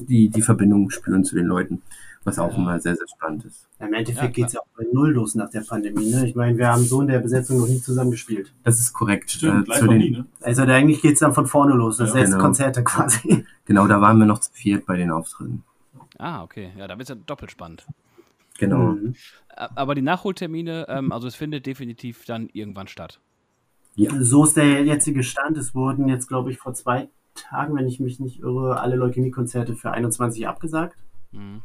die, 0.08 0.30
die 0.30 0.42
Verbindung 0.42 0.90
spüren 0.92 1.24
zu 1.24 1.36
den 1.36 1.46
Leuten, 1.48 1.82
was 2.26 2.40
auch 2.40 2.52
Ja. 2.52 2.58
immer 2.58 2.80
sehr, 2.80 2.96
sehr 2.96 3.08
spannend 3.08 3.46
ist. 3.46 3.68
Im 3.80 3.88
Endeffekt 3.94 4.10
Ja, 4.10 4.22
klar. 4.22 4.32
geht's 4.32 4.54
ja 4.54 4.60
auch 4.62 4.68
bei 4.78 4.86
Null 4.92 5.12
los 5.12 5.36
nach 5.36 5.50
der 5.50 5.62
Pandemie. 5.62 6.10
Ne? 6.10 6.28
Ich 6.28 6.36
meine, 6.36 6.58
wir 6.58 6.68
haben 6.70 6.84
so 6.84 7.02
in 7.02 7.08
der 7.08 7.20
Besetzung 7.20 7.60
noch 7.60 7.68
nie 7.68 7.82
zusammen 7.82 8.12
gespielt. 8.12 8.54
Das 8.64 8.80
ist 8.80 8.94
korrekt. 8.94 9.32
Stimmt, 9.32 9.70
Äh, 9.70 9.80
zu 9.80 9.88
den, 9.88 9.98
nie, 9.98 10.10
ne? 10.12 10.26
Also 10.42 10.66
da 10.66 10.74
eigentlich 10.74 11.02
geht's 11.02 11.20
dann 11.20 11.34
von 11.34 11.48
vorne 11.48 11.74
los. 11.74 11.98
Das 11.98 12.14
Ja, 12.14 12.22
heißt 12.22 12.32
genau. 12.34 12.44
Konzerte 12.44 12.84
quasi. 12.84 13.46
Genau, 13.66 13.88
da 13.88 14.02
waren 14.02 14.18
wir 14.18 14.26
noch 14.26 14.40
zu 14.40 14.52
viert 14.52 14.86
bei 14.86 14.98
den 14.98 15.10
Auftritten. 15.10 15.64
Ah, 16.18 16.44
okay. 16.44 16.72
Ja, 16.78 16.86
da 16.88 16.98
wird 16.98 17.04
es 17.04 17.10
ja 17.10 17.16
doppelt 17.16 17.50
spannend. 17.52 17.86
Genau. 18.60 18.92
Mhm. 18.94 19.16
Aber 19.56 19.96
die 19.96 20.02
Nachholtermine, 20.02 20.86
ähm, 20.90 21.12
also 21.14 21.28
es 21.28 21.36
findet 21.36 21.66
definitiv 21.66 22.26
dann 22.26 22.50
irgendwann 22.52 22.88
statt. 22.88 23.20
So 24.20 24.44
ist 24.44 24.58
der 24.58 24.84
jetzige 24.84 25.24
Stand. 25.24 25.58
Es 25.58 25.74
wurden 25.76 26.08
jetzt, 26.10 26.28
glaube 26.28 26.52
ich, 26.52 26.58
vor 26.58 26.74
zwei 26.74 27.10
Tagen, 27.36 27.76
wenn 27.76 27.88
ich 27.88 28.00
mich 28.00 28.20
nicht 28.20 28.40
irre, 28.42 28.80
alle 28.80 28.96
Leukämie-Konzerte 28.96 29.76
für 29.76 29.92
21 29.92 30.48
abgesagt. 30.48 30.98
Mhm. 31.32 31.62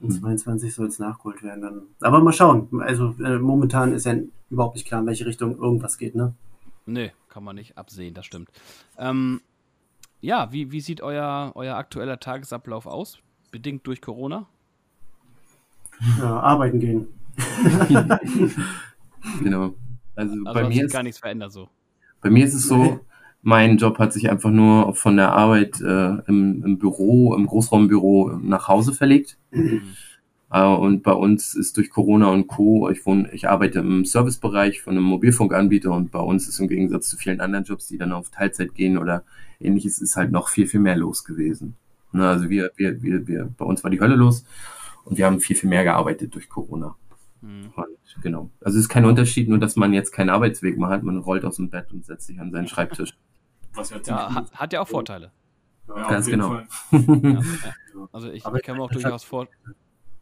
Und 0.00 0.10
22 0.10 0.74
soll 0.74 0.88
es 0.88 0.98
nachgeholt 0.98 1.42
werden. 1.42 1.62
Dann. 1.62 1.82
Aber 2.00 2.20
mal 2.20 2.32
schauen. 2.32 2.68
Also 2.80 3.14
äh, 3.24 3.38
momentan 3.38 3.92
ist 3.92 4.06
ja 4.06 4.14
überhaupt 4.50 4.76
nicht 4.76 4.86
klar, 4.86 5.00
in 5.00 5.06
welche 5.06 5.26
Richtung 5.26 5.58
irgendwas 5.58 5.98
geht. 5.98 6.14
Ne? 6.14 6.34
Nee, 6.84 7.12
kann 7.28 7.44
man 7.44 7.56
nicht 7.56 7.78
absehen, 7.78 8.14
das 8.14 8.26
stimmt. 8.26 8.50
Ähm, 8.98 9.40
ja, 10.20 10.52
wie, 10.52 10.70
wie 10.70 10.80
sieht 10.80 11.00
euer, 11.00 11.52
euer 11.54 11.76
aktueller 11.76 12.20
Tagesablauf 12.20 12.86
aus? 12.86 13.18
Bedingt 13.50 13.86
durch 13.86 14.00
Corona? 14.00 14.46
Ja, 16.18 16.40
arbeiten 16.40 16.80
gehen. 16.80 17.08
Genau. 19.42 19.74
Also, 20.14 20.32
Also 20.32 20.44
bei 20.44 20.62
hat 20.62 20.68
mir 20.68 20.74
sich 20.74 20.82
ist 20.84 20.92
gar 20.92 21.02
nichts 21.02 21.18
verändert 21.18 21.52
so. 21.52 21.68
Bei 22.20 22.30
mir 22.30 22.44
ist 22.46 22.54
es 22.54 22.66
so, 22.68 23.00
mein 23.46 23.76
Job 23.76 24.00
hat 24.00 24.12
sich 24.12 24.28
einfach 24.28 24.50
nur 24.50 24.92
von 24.96 25.16
der 25.16 25.30
Arbeit 25.30 25.80
äh, 25.80 26.16
im, 26.26 26.64
im 26.64 26.78
Büro, 26.78 27.32
im 27.32 27.46
Großraumbüro 27.46 28.40
nach 28.42 28.66
Hause 28.66 28.92
verlegt. 28.92 29.38
Äh, 30.50 30.64
und 30.64 31.04
bei 31.04 31.12
uns 31.12 31.54
ist 31.54 31.76
durch 31.76 31.90
Corona 31.90 32.26
und 32.26 32.48
Co. 32.48 32.90
Ich 32.90 33.06
wohne, 33.06 33.30
ich 33.32 33.48
arbeite 33.48 33.78
im 33.78 34.04
Servicebereich 34.04 34.82
von 34.82 34.94
einem 34.94 35.04
Mobilfunkanbieter 35.04 35.92
und 35.92 36.10
bei 36.10 36.18
uns 36.18 36.48
ist 36.48 36.58
im 36.58 36.66
Gegensatz 36.66 37.08
zu 37.08 37.16
vielen 37.16 37.40
anderen 37.40 37.64
Jobs, 37.64 37.86
die 37.86 37.98
dann 37.98 38.10
auf 38.10 38.30
Teilzeit 38.30 38.74
gehen 38.74 38.98
oder 38.98 39.22
ähnliches, 39.60 40.00
ist 40.00 40.16
halt 40.16 40.32
noch 40.32 40.48
viel, 40.48 40.66
viel 40.66 40.80
mehr 40.80 40.96
los 40.96 41.22
gewesen. 41.22 41.76
Ne, 42.10 42.28
also 42.28 42.50
wir, 42.50 42.72
wir, 42.74 43.00
wir, 43.00 43.28
wir, 43.28 43.48
bei 43.56 43.64
uns 43.64 43.84
war 43.84 43.92
die 43.92 44.00
Hölle 44.00 44.16
los 44.16 44.44
und 45.04 45.18
wir 45.18 45.26
haben 45.26 45.38
viel, 45.38 45.54
viel 45.54 45.70
mehr 45.70 45.84
gearbeitet 45.84 46.34
durch 46.34 46.48
Corona. 46.48 46.96
Mhm. 47.42 47.70
Und 47.76 48.22
genau. 48.22 48.50
Also 48.60 48.76
es 48.78 48.86
ist 48.86 48.88
kein 48.88 49.04
Unterschied, 49.04 49.48
nur 49.48 49.58
dass 49.58 49.76
man 49.76 49.92
jetzt 49.92 50.10
keinen 50.10 50.30
Arbeitsweg 50.30 50.78
mehr 50.78 50.88
hat. 50.88 51.04
Man 51.04 51.18
rollt 51.18 51.44
aus 51.44 51.56
dem 51.56 51.70
Bett 51.70 51.92
und 51.92 52.04
setzt 52.04 52.26
sich 52.26 52.40
an 52.40 52.50
seinen 52.50 52.66
Schreibtisch. 52.66 53.16
Was 53.76 53.90
ja 53.90 53.98
Ja, 54.06 54.34
hat, 54.34 54.52
hat 54.52 54.72
ja 54.72 54.80
auch 54.80 54.88
Vorteile. 54.88 55.30
Ja, 55.88 56.08
ganz 56.08 56.26
genau. 56.26 56.60
Ja. 56.92 57.40
Also 58.12 58.30
ich, 58.30 58.44
ich 58.44 58.62
kann 58.62 58.76
mir 58.76 58.82
auch 58.82 58.90
durchaus 58.90 59.24
vor. 59.24 59.46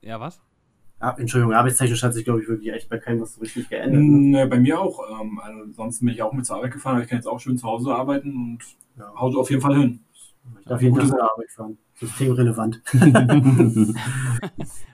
Ja, 0.02 0.20
was? 0.20 0.40
Ah, 1.00 1.14
Entschuldigung, 1.18 1.54
arbeitstechnisch 1.54 2.02
hat 2.02 2.14
sich, 2.14 2.24
glaube 2.24 2.42
ich, 2.42 2.48
wirklich 2.48 2.72
echt 2.72 2.88
bei 2.88 2.98
keinem 2.98 3.20
was 3.20 3.34
so 3.34 3.40
richtig 3.40 3.68
geändert. 3.68 4.02
Ne? 4.02 4.38
Ne, 4.40 4.46
bei 4.46 4.58
mir 4.58 4.80
auch. 4.80 5.00
Ähm, 5.20 5.38
also 5.40 5.72
sonst 5.72 6.00
bin 6.00 6.08
ich 6.08 6.22
auch 6.22 6.32
mit 6.32 6.46
zur 6.46 6.56
Arbeit 6.56 6.72
gefahren, 6.72 6.94
aber 6.94 7.02
ich 7.04 7.08
kann 7.10 7.18
jetzt 7.18 7.26
auch 7.26 7.40
schön 7.40 7.58
zu 7.58 7.66
Hause 7.66 7.94
arbeiten 7.94 8.30
und 8.34 8.58
Ja. 8.96 9.12
haut 9.18 9.34
auf 9.36 9.50
jeden 9.50 9.60
Fall 9.62 9.76
hin. 9.76 10.00
Ich 10.60 10.66
darf 10.66 10.80
jeden 10.82 10.94
Tag 10.96 11.08
zur 11.08 11.22
Arbeit 11.22 11.50
fahren. 11.50 11.78
Systemrelevant. 11.94 12.82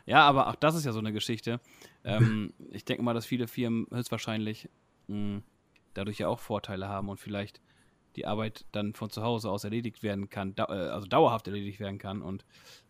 Ja, 0.06 0.22
aber 0.26 0.48
auch 0.48 0.54
das 0.56 0.74
ist 0.74 0.84
ja 0.84 0.92
so 0.92 0.98
eine 0.98 1.12
Geschichte. 1.12 1.60
Ähm, 2.04 2.52
ich 2.70 2.84
denke 2.84 3.02
mal, 3.02 3.14
dass 3.14 3.26
viele 3.26 3.46
Firmen 3.46 3.86
höchstwahrscheinlich 3.92 4.68
mh, 5.06 5.42
dadurch 5.94 6.18
ja 6.18 6.26
auch 6.28 6.40
Vorteile 6.40 6.88
haben 6.88 7.08
und 7.08 7.18
vielleicht 7.20 7.60
die 8.16 8.26
Arbeit 8.26 8.64
dann 8.72 8.94
von 8.94 9.10
zu 9.10 9.22
Hause 9.22 9.50
aus 9.50 9.64
erledigt 9.64 10.02
werden 10.02 10.28
kann, 10.30 10.54
dau 10.54 10.64
äh, 10.64 10.88
also 10.88 11.06
dauerhaft 11.06 11.46
erledigt 11.46 11.80
werden 11.80 11.98
kann. 11.98 12.22
Und 12.22 12.44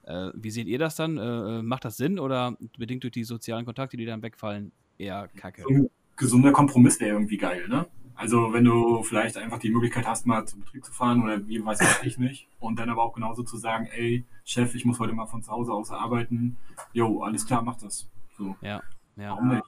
äh, 0.05 0.31
wie 0.35 0.51
seht 0.51 0.67
ihr 0.67 0.79
das 0.79 0.97
dann? 0.97 1.19
Äh, 1.19 1.59
äh, 1.59 1.63
macht 1.63 1.85
das 1.85 1.97
Sinn 1.97 2.19
oder 2.19 2.57
bedingt 2.79 3.03
durch 3.05 3.13
die 3.13 3.25
sozialen 3.25 3.65
Kontakte, 3.65 3.97
die 3.97 4.07
dann 4.07 4.23
wegfallen, 4.23 4.73
eher 4.99 5.29
kacke? 5.37 5.65
Ein 5.69 5.91
gesunder 6.17 6.53
Kompromiss 6.53 7.01
wäre 7.01 7.13
irgendwie 7.13 7.39
geil, 7.39 7.67
ne? 7.69 7.87
Also 8.21 8.53
wenn 8.53 8.65
du 8.65 9.03
vielleicht 9.03 9.39
einfach 9.39 9.59
die 9.59 9.71
Möglichkeit 9.71 10.07
hast, 10.07 10.27
mal 10.27 10.45
zum 10.45 10.61
Betrieb 10.61 10.85
zu 10.85 10.93
fahren 10.93 11.23
oder 11.23 11.47
wie 11.49 11.65
weiß 11.65 12.03
ich 12.03 12.19
nicht 12.19 12.49
und 12.59 12.79
dann 12.79 12.91
aber 12.91 13.03
auch 13.03 13.15
genauso 13.15 13.43
zu 13.43 13.57
sagen, 13.57 13.89
ey, 13.97 14.27
Chef, 14.45 14.75
ich 14.75 14.85
muss 14.85 14.99
heute 14.99 15.15
mal 15.15 15.25
von 15.25 15.43
zu 15.43 15.51
Hause 15.51 15.73
aus 15.73 15.91
arbeiten. 15.91 16.59
Jo, 16.93 17.23
alles 17.23 17.47
klar, 17.47 17.63
mach 17.63 17.79
das. 17.79 18.11
So. 18.37 18.57
Ja, 18.61 18.83
Ja. 19.17 19.31
Warum 19.31 19.49
nicht? 19.49 19.65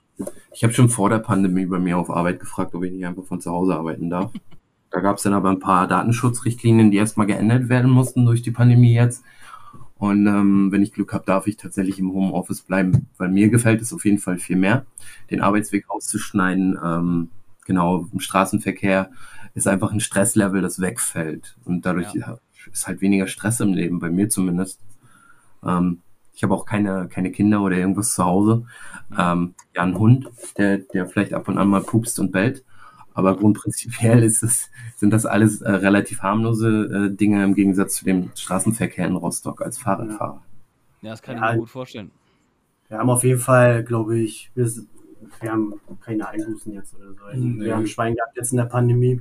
Ich 0.53 0.63
habe 0.65 0.75
schon 0.75 0.91
vor 0.91 1.09
der 1.09 1.21
Pandemie 1.21 1.65
bei 1.65 1.79
mir 1.79 1.97
auf 1.97 2.11
Arbeit 2.11 2.41
gefragt, 2.41 2.75
ob 2.75 2.85
ich 2.85 2.93
nicht 2.93 3.07
einfach 3.07 3.25
von 3.25 3.41
zu 3.41 3.51
Hause 3.51 3.75
arbeiten 3.75 4.11
darf. 4.11 4.31
Da 4.93 5.01
gab 5.01 5.17
es 5.17 5.23
dann 5.23 5.33
aber 5.33 5.51
ein 5.51 5.59
paar 5.59 5.89
Datenschutzrichtlinien, 5.89 6.91
die 6.91 6.99
erstmal 6.99 7.27
geändert 7.27 7.69
werden 7.69 7.91
mussten 7.91 8.27
durch 8.27 8.43
die 8.43 8.51
Pandemie 8.51 8.95
jetzt. 8.95 9.25
Und 9.97 10.27
ähm, 10.27 10.71
wenn 10.71 10.83
ich 10.83 10.93
Glück 10.93 11.13
habe, 11.15 11.25
darf 11.25 11.47
ich 11.47 11.57
tatsächlich 11.57 11.99
im 11.99 12.13
Homeoffice 12.13 12.61
bleiben, 12.63 13.07
weil 13.17 13.31
mir 13.31 13.49
gefällt 13.49 13.81
es 13.81 13.93
auf 13.93 14.05
jeden 14.05 14.19
Fall 14.19 14.37
viel 14.39 14.57
mehr, 14.57 14.85
den 15.31 15.41
Arbeitsweg 15.41 15.89
auszuschneiden. 15.89 16.79
Ähm, 16.85 17.29
genau, 17.65 18.07
im 18.13 18.21
Straßenverkehr 18.21 19.11
ist 19.55 19.67
einfach 19.69 19.93
ein 19.93 20.01
Stresslevel, 20.01 20.61
das 20.61 20.81
wegfällt. 20.81 21.57
Und 21.65 21.87
dadurch 21.87 22.13
Ja. 22.15 22.39
ist 22.71 22.87
halt 22.87 23.01
weniger 23.01 23.27
Stress 23.29 23.61
im 23.61 23.73
Leben, 23.73 23.99
bei 23.99 24.11
mir 24.11 24.29
zumindest. 24.29 24.81
Ähm, 25.65 26.01
ich 26.35 26.43
habe 26.43 26.55
auch 26.55 26.67
keine, 26.67 27.09
keine 27.09 27.31
Kinder 27.31 27.63
oder 27.63 27.77
irgendwas 27.77 28.15
zu 28.15 28.25
Hause. 28.25 28.65
Ähm, 29.17 29.55
ja, 29.75 29.83
ein 29.83 29.99
Hund, 29.99 30.29
der, 30.59 30.79
der 30.79 31.07
vielleicht 31.07 31.33
ab 31.33 31.49
und 31.49 31.59
an 31.59 31.69
mal 31.69 31.83
pupst 31.83 32.19
und 32.19 32.33
bellt. 32.33 32.65
Aber 33.15 33.37
grundprinzipiell 33.37 34.23
ist 34.23 34.43
es, 34.43 34.71
sind 34.97 35.11
das 35.13 35.27
alles 35.27 35.61
äh, 35.61 35.71
relativ 35.71 36.21
harmlose 36.23 37.11
äh, 37.13 37.17
Dinge 37.17 37.45
im 37.45 37.55
Gegensatz 37.55 37.97
zu 37.97 38.05
dem 38.05 38.31
Straßenverkehr 38.35 39.07
in 39.07 39.17
Rostock 39.17 39.61
als 39.63 39.79
Fahrradfahrer. 39.79 40.43
Ja, 41.03 41.11
das 41.11 41.23
kann 41.23 41.37
Ja. 41.37 41.49
ich 41.51 41.55
mir 41.55 41.61
gut 41.61 41.71
vorstellen. 41.71 42.11
Wir 42.89 42.99
haben 42.99 43.11
auf 43.11 43.25
jeden 43.25 43.41
Fall, 43.41 43.85
glaube 43.85 44.19
ich, 44.19 44.51
wir, 44.55 44.71
wir 45.41 45.51
haben 45.53 45.75
keine 46.01 46.29
Einbußen 46.29 46.73
jetzt 46.73 46.95
oder 46.95 47.13
so. 47.15 47.25
Also, 47.25 47.45
Nee. 47.45 47.65
Wir 47.65 47.77
haben 47.77 47.87
Schwein 47.87 48.15
gehabt 48.15 48.37
jetzt 48.37 48.53
in 48.53 48.59
der 48.59 48.65
Pandemie. 48.67 49.21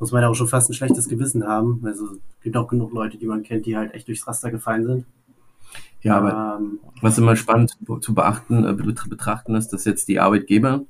Muss 0.00 0.12
man 0.12 0.22
ja 0.22 0.28
auch 0.28 0.34
schon 0.34 0.48
fast 0.48 0.70
ein 0.70 0.74
schlechtes 0.74 1.08
Gewissen 1.08 1.46
haben. 1.46 1.80
Also 1.84 2.06
es 2.06 2.42
gibt 2.42 2.56
auch 2.56 2.68
genug 2.68 2.92
Leute, 2.92 3.18
die 3.18 3.26
man 3.26 3.42
kennt, 3.42 3.66
die 3.66 3.76
halt 3.76 3.94
echt 3.94 4.06
durchs 4.08 4.26
Raster 4.26 4.50
gefallen 4.50 4.84
sind. 4.86 5.06
Ja, 6.02 6.16
aber 6.18 6.58
ähm, 6.60 6.78
was 7.00 7.18
immer 7.18 7.34
spannend 7.36 7.76
zu 8.00 8.14
beachten, 8.14 8.64
äh, 8.64 8.72
bet- 8.72 9.08
betrachten 9.08 9.54
ist, 9.56 9.68
dass 9.72 9.84
jetzt 9.84 10.06
die 10.08 10.20
Arbeitgeber, 10.20 10.82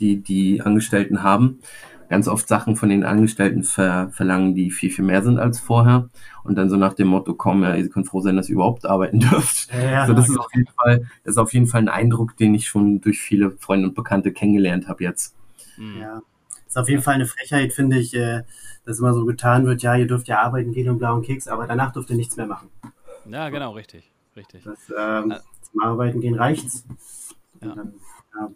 die 0.00 0.20
die 0.22 0.60
Angestellten 0.62 1.22
haben, 1.22 1.60
ganz 2.08 2.28
oft 2.28 2.46
Sachen 2.48 2.76
von 2.76 2.88
den 2.90 3.04
Angestellten 3.04 3.62
ver 3.64 4.08
verlangen, 4.12 4.54
die 4.54 4.70
viel, 4.70 4.90
viel 4.90 5.04
mehr 5.04 5.22
sind 5.22 5.38
als 5.38 5.58
vorher. 5.60 6.08
Und 6.44 6.56
dann 6.56 6.68
so 6.68 6.76
nach 6.76 6.92
dem 6.94 7.08
Motto, 7.08 7.34
komm, 7.34 7.62
ja, 7.62 7.74
ihr 7.74 7.88
könnt 7.88 8.06
froh 8.06 8.20
sein, 8.20 8.36
dass 8.36 8.48
ihr 8.48 8.54
überhaupt 8.54 8.84
arbeiten 8.86 9.20
dürft. 9.30 9.72
ja, 9.72 10.02
Also 10.02 10.12
das 10.12 10.28
ist 10.28 10.38
auf 10.38 10.54
jeden 10.54 10.68
Fall, 10.78 11.06
das 11.24 11.32
ist 11.34 11.38
auf 11.38 11.52
jeden 11.54 11.66
Fall 11.66 11.80
ein 11.82 11.88
Eindruck, 11.88 12.36
den 12.36 12.54
ich 12.54 12.68
schon 12.68 13.00
durch 13.00 13.20
viele 13.20 13.52
Freunde 13.52 13.88
und 13.88 13.94
Bekannte 13.94 14.32
kennengelernt 14.32 14.86
habe 14.88 15.02
jetzt. 15.04 15.34
Mhm. 15.76 16.00
Ja, 16.00 16.22
ist 16.66 16.76
auf 16.78 16.88
jeden 16.88 17.02
Fall 17.02 17.14
eine 17.14 17.26
Frechheit, 17.26 17.72
finde 17.72 17.98
ich, 17.98 18.14
äh, 18.14 18.42
dass 18.84 18.98
immer 18.98 19.14
so 19.14 19.24
getan 19.24 19.64
wird, 19.64 19.80
ja, 19.82 19.96
ihr 19.96 20.06
dürft 20.06 20.28
ja 20.28 20.42
arbeiten 20.42 20.72
gehen 20.72 20.90
und 20.90 20.98
blauen 20.98 21.22
Keks, 21.22 21.48
aber 21.48 21.66
danach 21.66 21.92
dürft 21.92 22.10
ihr 22.10 22.16
nichts 22.16 22.36
mehr 22.36 22.46
machen. 22.46 22.68
Ja, 23.30 23.48
genau, 23.48 23.72
richtig. 23.72 24.10
Richtig. 24.36 24.64
Das, 24.64 24.78
ähm, 24.96 25.30
Äh. 25.30 25.38
zum 25.70 25.82
Arbeiten 25.82 26.20
gehen 26.20 26.34
reicht's. 26.34 26.84
Ja. 27.62 27.74
Dann, 27.74 27.94
ja, 28.38 28.48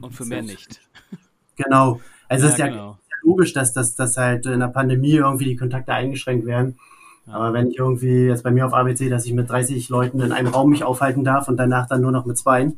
Und 0.00 0.12
für 0.12 0.24
mehr 0.24 0.42
nicht. 0.42 0.80
genau. 1.56 2.00
Also 2.28 2.46
es 2.46 2.52
ist 2.52 2.58
ja 2.58 2.68
genau. 2.68 2.98
logisch, 3.22 3.52
dass, 3.52 3.72
dass, 3.72 3.94
dass 3.94 4.16
halt 4.16 4.46
in 4.46 4.60
der 4.60 4.68
Pandemie 4.68 5.14
irgendwie 5.14 5.44
die 5.44 5.56
Kontakte 5.56 5.92
eingeschränkt 5.92 6.46
werden. 6.46 6.78
Ja. 7.26 7.34
Aber 7.34 7.52
wenn 7.52 7.68
ich 7.68 7.78
irgendwie 7.78 8.26
jetzt 8.26 8.42
bei 8.42 8.50
mir 8.50 8.66
auf 8.66 8.74
Arbeit 8.74 8.98
sehe, 8.98 9.10
dass 9.10 9.24
ich 9.24 9.32
mit 9.32 9.48
30 9.48 9.88
Leuten 9.88 10.20
in 10.20 10.32
einem 10.32 10.48
Raum 10.52 10.70
mich 10.70 10.84
aufhalten 10.84 11.24
darf 11.24 11.48
und 11.48 11.56
danach 11.56 11.86
dann 11.86 12.00
nur 12.00 12.12
noch 12.12 12.26
mit 12.26 12.36
zwei, 12.36 12.72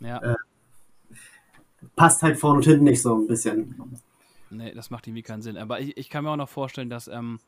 Ja, 0.00 0.18
äh, 0.22 0.36
passt 1.96 2.22
halt 2.22 2.38
vorne 2.38 2.58
und 2.58 2.64
hinten 2.64 2.84
nicht 2.84 3.02
so 3.02 3.16
ein 3.16 3.26
bisschen. 3.26 3.74
nee, 4.50 4.72
das 4.72 4.90
macht 4.90 5.06
irgendwie 5.06 5.22
keinen 5.22 5.42
Sinn. 5.42 5.56
Aber 5.56 5.80
ich, 5.80 5.96
ich 5.96 6.08
kann 6.08 6.24
mir 6.24 6.30
auch 6.30 6.36
noch 6.36 6.48
vorstellen, 6.48 6.90
dass, 6.90 7.08
ähm, 7.08 7.38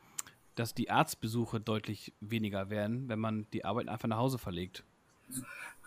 dass 0.54 0.74
die 0.74 0.90
Arztbesuche 0.90 1.60
deutlich 1.60 2.12
weniger 2.20 2.70
werden, 2.70 3.08
wenn 3.08 3.18
man 3.18 3.46
die 3.52 3.64
Arbeit 3.64 3.88
einfach 3.88 4.08
nach 4.08 4.18
Hause 4.18 4.38
verlegt. 4.38 4.84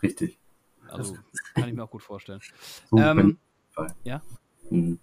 Richtig. 0.01 0.37
Also 0.89 1.17
kann 1.55 1.69
ich 1.69 1.75
mir 1.75 1.83
auch 1.83 1.91
gut 1.91 2.03
vorstellen. 2.03 2.41
So, 2.89 2.97
Ähm, 2.97 3.37
ja? 4.03 4.21
Mhm. 4.69 4.99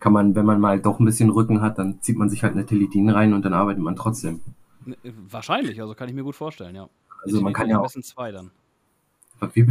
Kann 0.00 0.12
man, 0.12 0.34
wenn 0.34 0.44
man 0.44 0.60
mal 0.60 0.80
doch 0.80 0.98
ein 0.98 1.04
bisschen 1.04 1.30
Rücken 1.30 1.62
hat, 1.62 1.78
dann 1.78 2.00
zieht 2.02 2.16
man 2.16 2.28
sich 2.28 2.42
halt 2.42 2.52
eine 2.52 2.66
Teledin 2.66 3.08
rein 3.08 3.32
und 3.32 3.44
dann 3.44 3.54
arbeitet 3.54 3.82
man 3.82 3.96
trotzdem. 3.96 4.40
Ne, 4.84 4.96
Wahrscheinlich, 5.30 5.80
also 5.80 5.94
kann 5.94 6.08
ich 6.08 6.14
mir 6.14 6.24
gut 6.24 6.36
vorstellen, 6.36 6.74
ja. 6.74 6.88
Also 7.22 7.40
man 7.40 7.52
kann 7.54 7.68
ja 7.68 7.80
auch, 7.80 7.90
zwei 7.90 8.32
dann. 8.32 8.50
Wir 9.52 9.66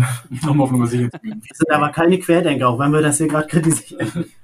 sind 1.53 1.71
aber 1.71 1.89
keine 1.89 2.19
Querdenker, 2.19 2.67
auch 2.67 2.79
wenn 2.79 2.91
wir 2.91 3.01
das 3.01 3.17
hier 3.17 3.27
gerade 3.27 3.47
kritisieren. 3.47 4.25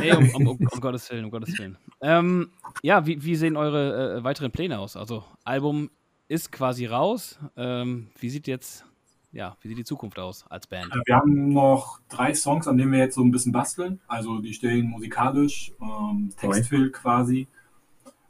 Nee, 0.00 0.12
um, 0.14 0.28
um, 0.34 0.46
um, 0.48 0.68
um 0.68 0.80
Gottes 0.80 1.08
Willen, 1.12 1.24
um 1.24 1.30
Gottes 1.30 1.56
Willen. 1.56 1.78
Ähm, 2.00 2.50
ja, 2.82 3.06
wie, 3.06 3.22
wie 3.22 3.36
sehen 3.36 3.56
eure 3.56 4.16
äh, 4.16 4.24
weiteren 4.24 4.50
Pläne 4.50 4.80
aus? 4.80 4.96
Also, 4.96 5.22
Album 5.44 5.90
ist 6.26 6.50
quasi 6.50 6.86
raus. 6.86 7.38
Ähm, 7.56 8.08
wie 8.18 8.30
sieht 8.30 8.48
jetzt, 8.48 8.84
ja, 9.32 9.56
wie 9.62 9.68
sieht 9.68 9.78
die 9.78 9.84
Zukunft 9.84 10.18
aus 10.18 10.44
als 10.48 10.66
Band? 10.66 10.92
Äh, 10.94 11.00
Wir 11.06 11.16
haben 11.16 11.48
noch 11.48 12.00
drei 12.08 12.34
Songs, 12.34 12.68
an 12.68 12.76
denen 12.76 12.92
wir 12.92 12.98
jetzt 12.98 13.14
so 13.14 13.22
ein 13.22 13.30
bisschen 13.30 13.52
basteln. 13.52 14.00
Also 14.06 14.38
die 14.40 14.52
stehen 14.52 14.88
musikalisch, 14.88 15.72
ähm, 15.80 16.30
textfil 16.36 16.90
quasi. 16.90 17.48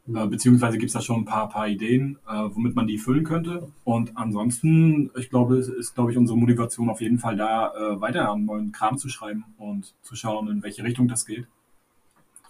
Äh, 0.07 0.27
beziehungsweise 0.27 0.77
gibt 0.77 0.89
es 0.89 0.93
da 0.93 1.01
schon 1.01 1.21
ein 1.21 1.25
paar, 1.25 1.47
paar 1.49 1.67
Ideen, 1.67 2.17
äh, 2.27 2.33
womit 2.33 2.75
man 2.75 2.87
die 2.87 2.97
füllen 2.97 3.23
könnte. 3.23 3.69
Und 3.83 4.17
ansonsten, 4.17 5.11
ich 5.17 5.29
glaube, 5.29 5.57
es 5.57 5.67
ist, 5.69 5.95
glaube 5.95 6.11
ich, 6.11 6.17
unsere 6.17 6.37
Motivation 6.37 6.89
auf 6.89 7.01
jeden 7.01 7.19
Fall 7.19 7.37
da, 7.37 7.73
äh, 7.73 8.01
weiter 8.01 8.29
an 8.29 8.45
neuen 8.45 8.71
Kram 8.71 8.97
zu 8.97 9.07
schreiben 9.09 9.45
und 9.57 9.93
zu 10.01 10.15
schauen, 10.15 10.49
in 10.49 10.63
welche 10.63 10.83
Richtung 10.83 11.07
das 11.07 11.25
geht. 11.25 11.47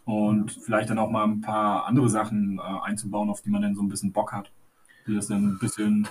Und 0.06 0.52
vielleicht 0.52 0.90
dann 0.90 1.00
auch 1.00 1.10
mal 1.10 1.24
ein 1.24 1.42
paar 1.42 1.86
andere 1.86 2.10
Sachen 2.10 2.60
äh, 2.60 2.62
einzubauen, 2.62 3.30
auf 3.30 3.42
die 3.42 3.50
man 3.50 3.62
dann 3.62 3.76
so 3.76 3.82
ein 3.82 3.90
bisschen 3.90 4.12
Bock 4.12 4.34
hat, 4.34 4.52
die 5.08 5.16
das 5.16 5.28
dann 5.28 5.46
ein 5.46 5.60
bisschen 5.60 6.08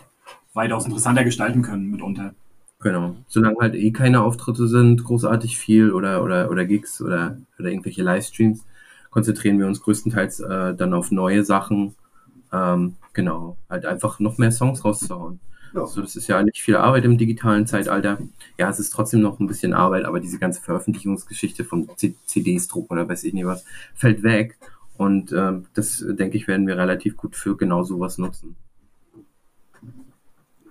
weitaus 0.55 0.85
interessanter 0.85 1.25
gestalten 1.25 1.63
können 1.63 1.91
mitunter. 1.91 2.35
genau. 2.81 3.17
Solange 3.29 3.57
halt 3.61 3.75
eh 3.75 3.91
keine 3.93 4.23
Auftritte 4.23 4.69
sind, 4.69 5.05
großartig 5.05 5.57
viel 5.57 5.93
oder, 5.93 6.23
oder, 6.23 6.51
oder 6.51 6.65
Gigs 6.65 7.01
oder, 7.01 7.39
oder 7.59 7.71
irgendwelche 7.71 8.03
Livestreams, 8.03 8.65
konzentrieren 9.11 9.59
wir 9.59 9.67
uns 9.67 9.81
größtenteils 9.81 10.41
äh, 10.41 10.75
dann 10.75 10.95
auf 10.95 11.11
neue 11.11 11.45
Sachen. 11.45 11.95
Ähm, 12.53 12.97
genau. 13.13 13.57
Halt 13.71 13.87
einfach 13.87 14.21
noch 14.21 14.39
mehr 14.39 14.53
Songs 14.53 14.85
rauszuhauen. 14.85 15.41
Ja. 15.75 15.83
Also 15.83 16.03
das 16.03 16.17
ist 16.17 16.29
ja 16.29 16.43
nicht 16.43 16.61
viel 16.61 16.77
Arbeit 16.77 17.05
im 17.05 17.17
digitalen 17.17 17.67
Zeitalter. 17.67 18.19
Ja, 18.59 18.69
es 18.69 18.79
ist 18.79 18.91
trotzdem 18.91 19.21
noch 19.21 19.41
ein 19.41 19.47
bisschen 19.47 19.73
Arbeit, 19.73 20.05
aber 20.05 20.21
diese 20.21 20.39
ganze 20.39 20.61
Veröffentlichungsgeschichte 20.61 21.65
von 21.65 21.89
C 21.97 22.15
CDs 22.27 22.69
drucken 22.69 22.93
oder 22.93 23.09
weiß 23.09 23.25
ich 23.25 23.33
nicht 23.33 23.47
was, 23.47 23.65
fällt 23.95 24.23
weg. 24.23 24.59
Und 24.99 25.33
ähm, 25.33 25.67
das, 25.75 26.05
denke 26.07 26.37
ich, 26.37 26.47
werden 26.47 26.67
wir 26.67 26.77
relativ 26.77 27.17
gut 27.17 27.37
für 27.37 27.57
genau 27.57 27.83
sowas 27.85 28.19
nutzen. 28.19 28.57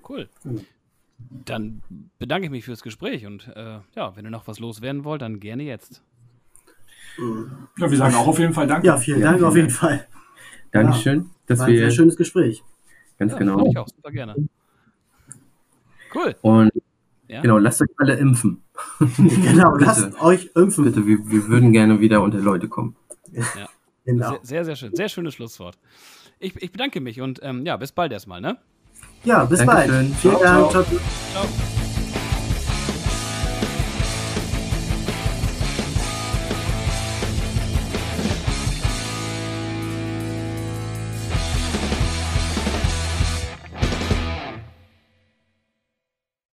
Cool. 0.08 0.30
Mhm. 0.44 0.66
Dann 1.46 1.82
bedanke 2.18 2.46
ich 2.46 2.52
mich 2.52 2.66
fürs 2.66 2.82
Gespräch 2.82 3.26
und 3.26 3.48
äh, 3.56 3.80
ja, 3.96 4.16
wenn 4.16 4.26
ihr 4.26 4.32
noch 4.32 4.48
was 4.48 4.60
loswerden 4.60 5.04
wollt, 5.04 5.22
dann 5.22 5.40
gerne 5.40 5.64
jetzt. 5.64 6.02
Ja, 7.78 7.92
wir 7.92 7.98
sagen 7.98 8.16
auch 8.16 8.28
auf 8.28 8.40
jeden 8.40 8.54
Fall 8.54 8.68
Danke. 8.68 8.88
Ja, 8.88 8.98
vielen 8.98 9.20
Ja, 9.20 9.28
Dank 9.28 9.38
vielen 9.38 9.50
auf 9.50 9.56
jeden 9.56 9.70
Fall. 9.70 10.08
Dankeschön, 10.72 11.30
dass 11.46 11.60
War 11.60 11.68
ein 11.68 11.74
sehr 11.76 11.86
wir 11.88 11.92
schönes 11.92 12.16
Gespräch. 12.16 12.64
ganz 13.20 13.34
Ja, 13.34 13.38
genau. 13.38 13.68
Ich 13.68 13.78
auch 13.78 13.88
super 13.88 14.12
gerne. 14.12 14.36
Cool. 16.16 16.36
Und 16.42 16.72
Ja. 17.28 17.42
genau, 17.42 17.58
lasst 17.58 17.82
euch 17.82 17.90
alle 17.98 18.16
impfen. 18.16 18.62
Genau, 19.18 19.74
Bitte. 19.74 19.86
lasst 19.86 20.22
euch 20.22 20.50
impfen. 20.56 20.86
Bitte, 20.86 21.06
wir, 21.06 21.20
wir 21.30 21.48
würden 21.48 21.72
gerne 21.72 22.00
wieder 22.00 22.22
unter 22.22 22.40
Leute 22.40 22.68
kommen. 22.68 22.96
Genau. 24.06 24.32
Sehr, 24.32 24.40
sehr, 24.44 24.66
sehr 24.66 24.76
schön. 24.76 24.96
Sehr 24.96 25.10
schönes 25.10 25.36
Schlusswort. 25.36 25.78
Ich, 26.40 26.56
ich 26.62 26.72
bedanke 26.72 27.00
mich 27.02 27.22
und 27.22 27.40
ähm, 27.44 27.66
ja, 27.66 27.78
bis 27.78 27.92
bald 27.92 28.12
erstmal, 28.12 28.42
ne? 28.42 28.58
Ja, 29.24 29.46
bis 29.46 29.60
Dankeschön. 29.60 29.90
bald. 29.92 30.16
Vielen 30.22 30.38
Ciao, 30.38 30.44
Dank. 30.44 30.72
ciao. 30.72 30.84
Ciao. 30.84 31.00
Ciao. 31.34 31.71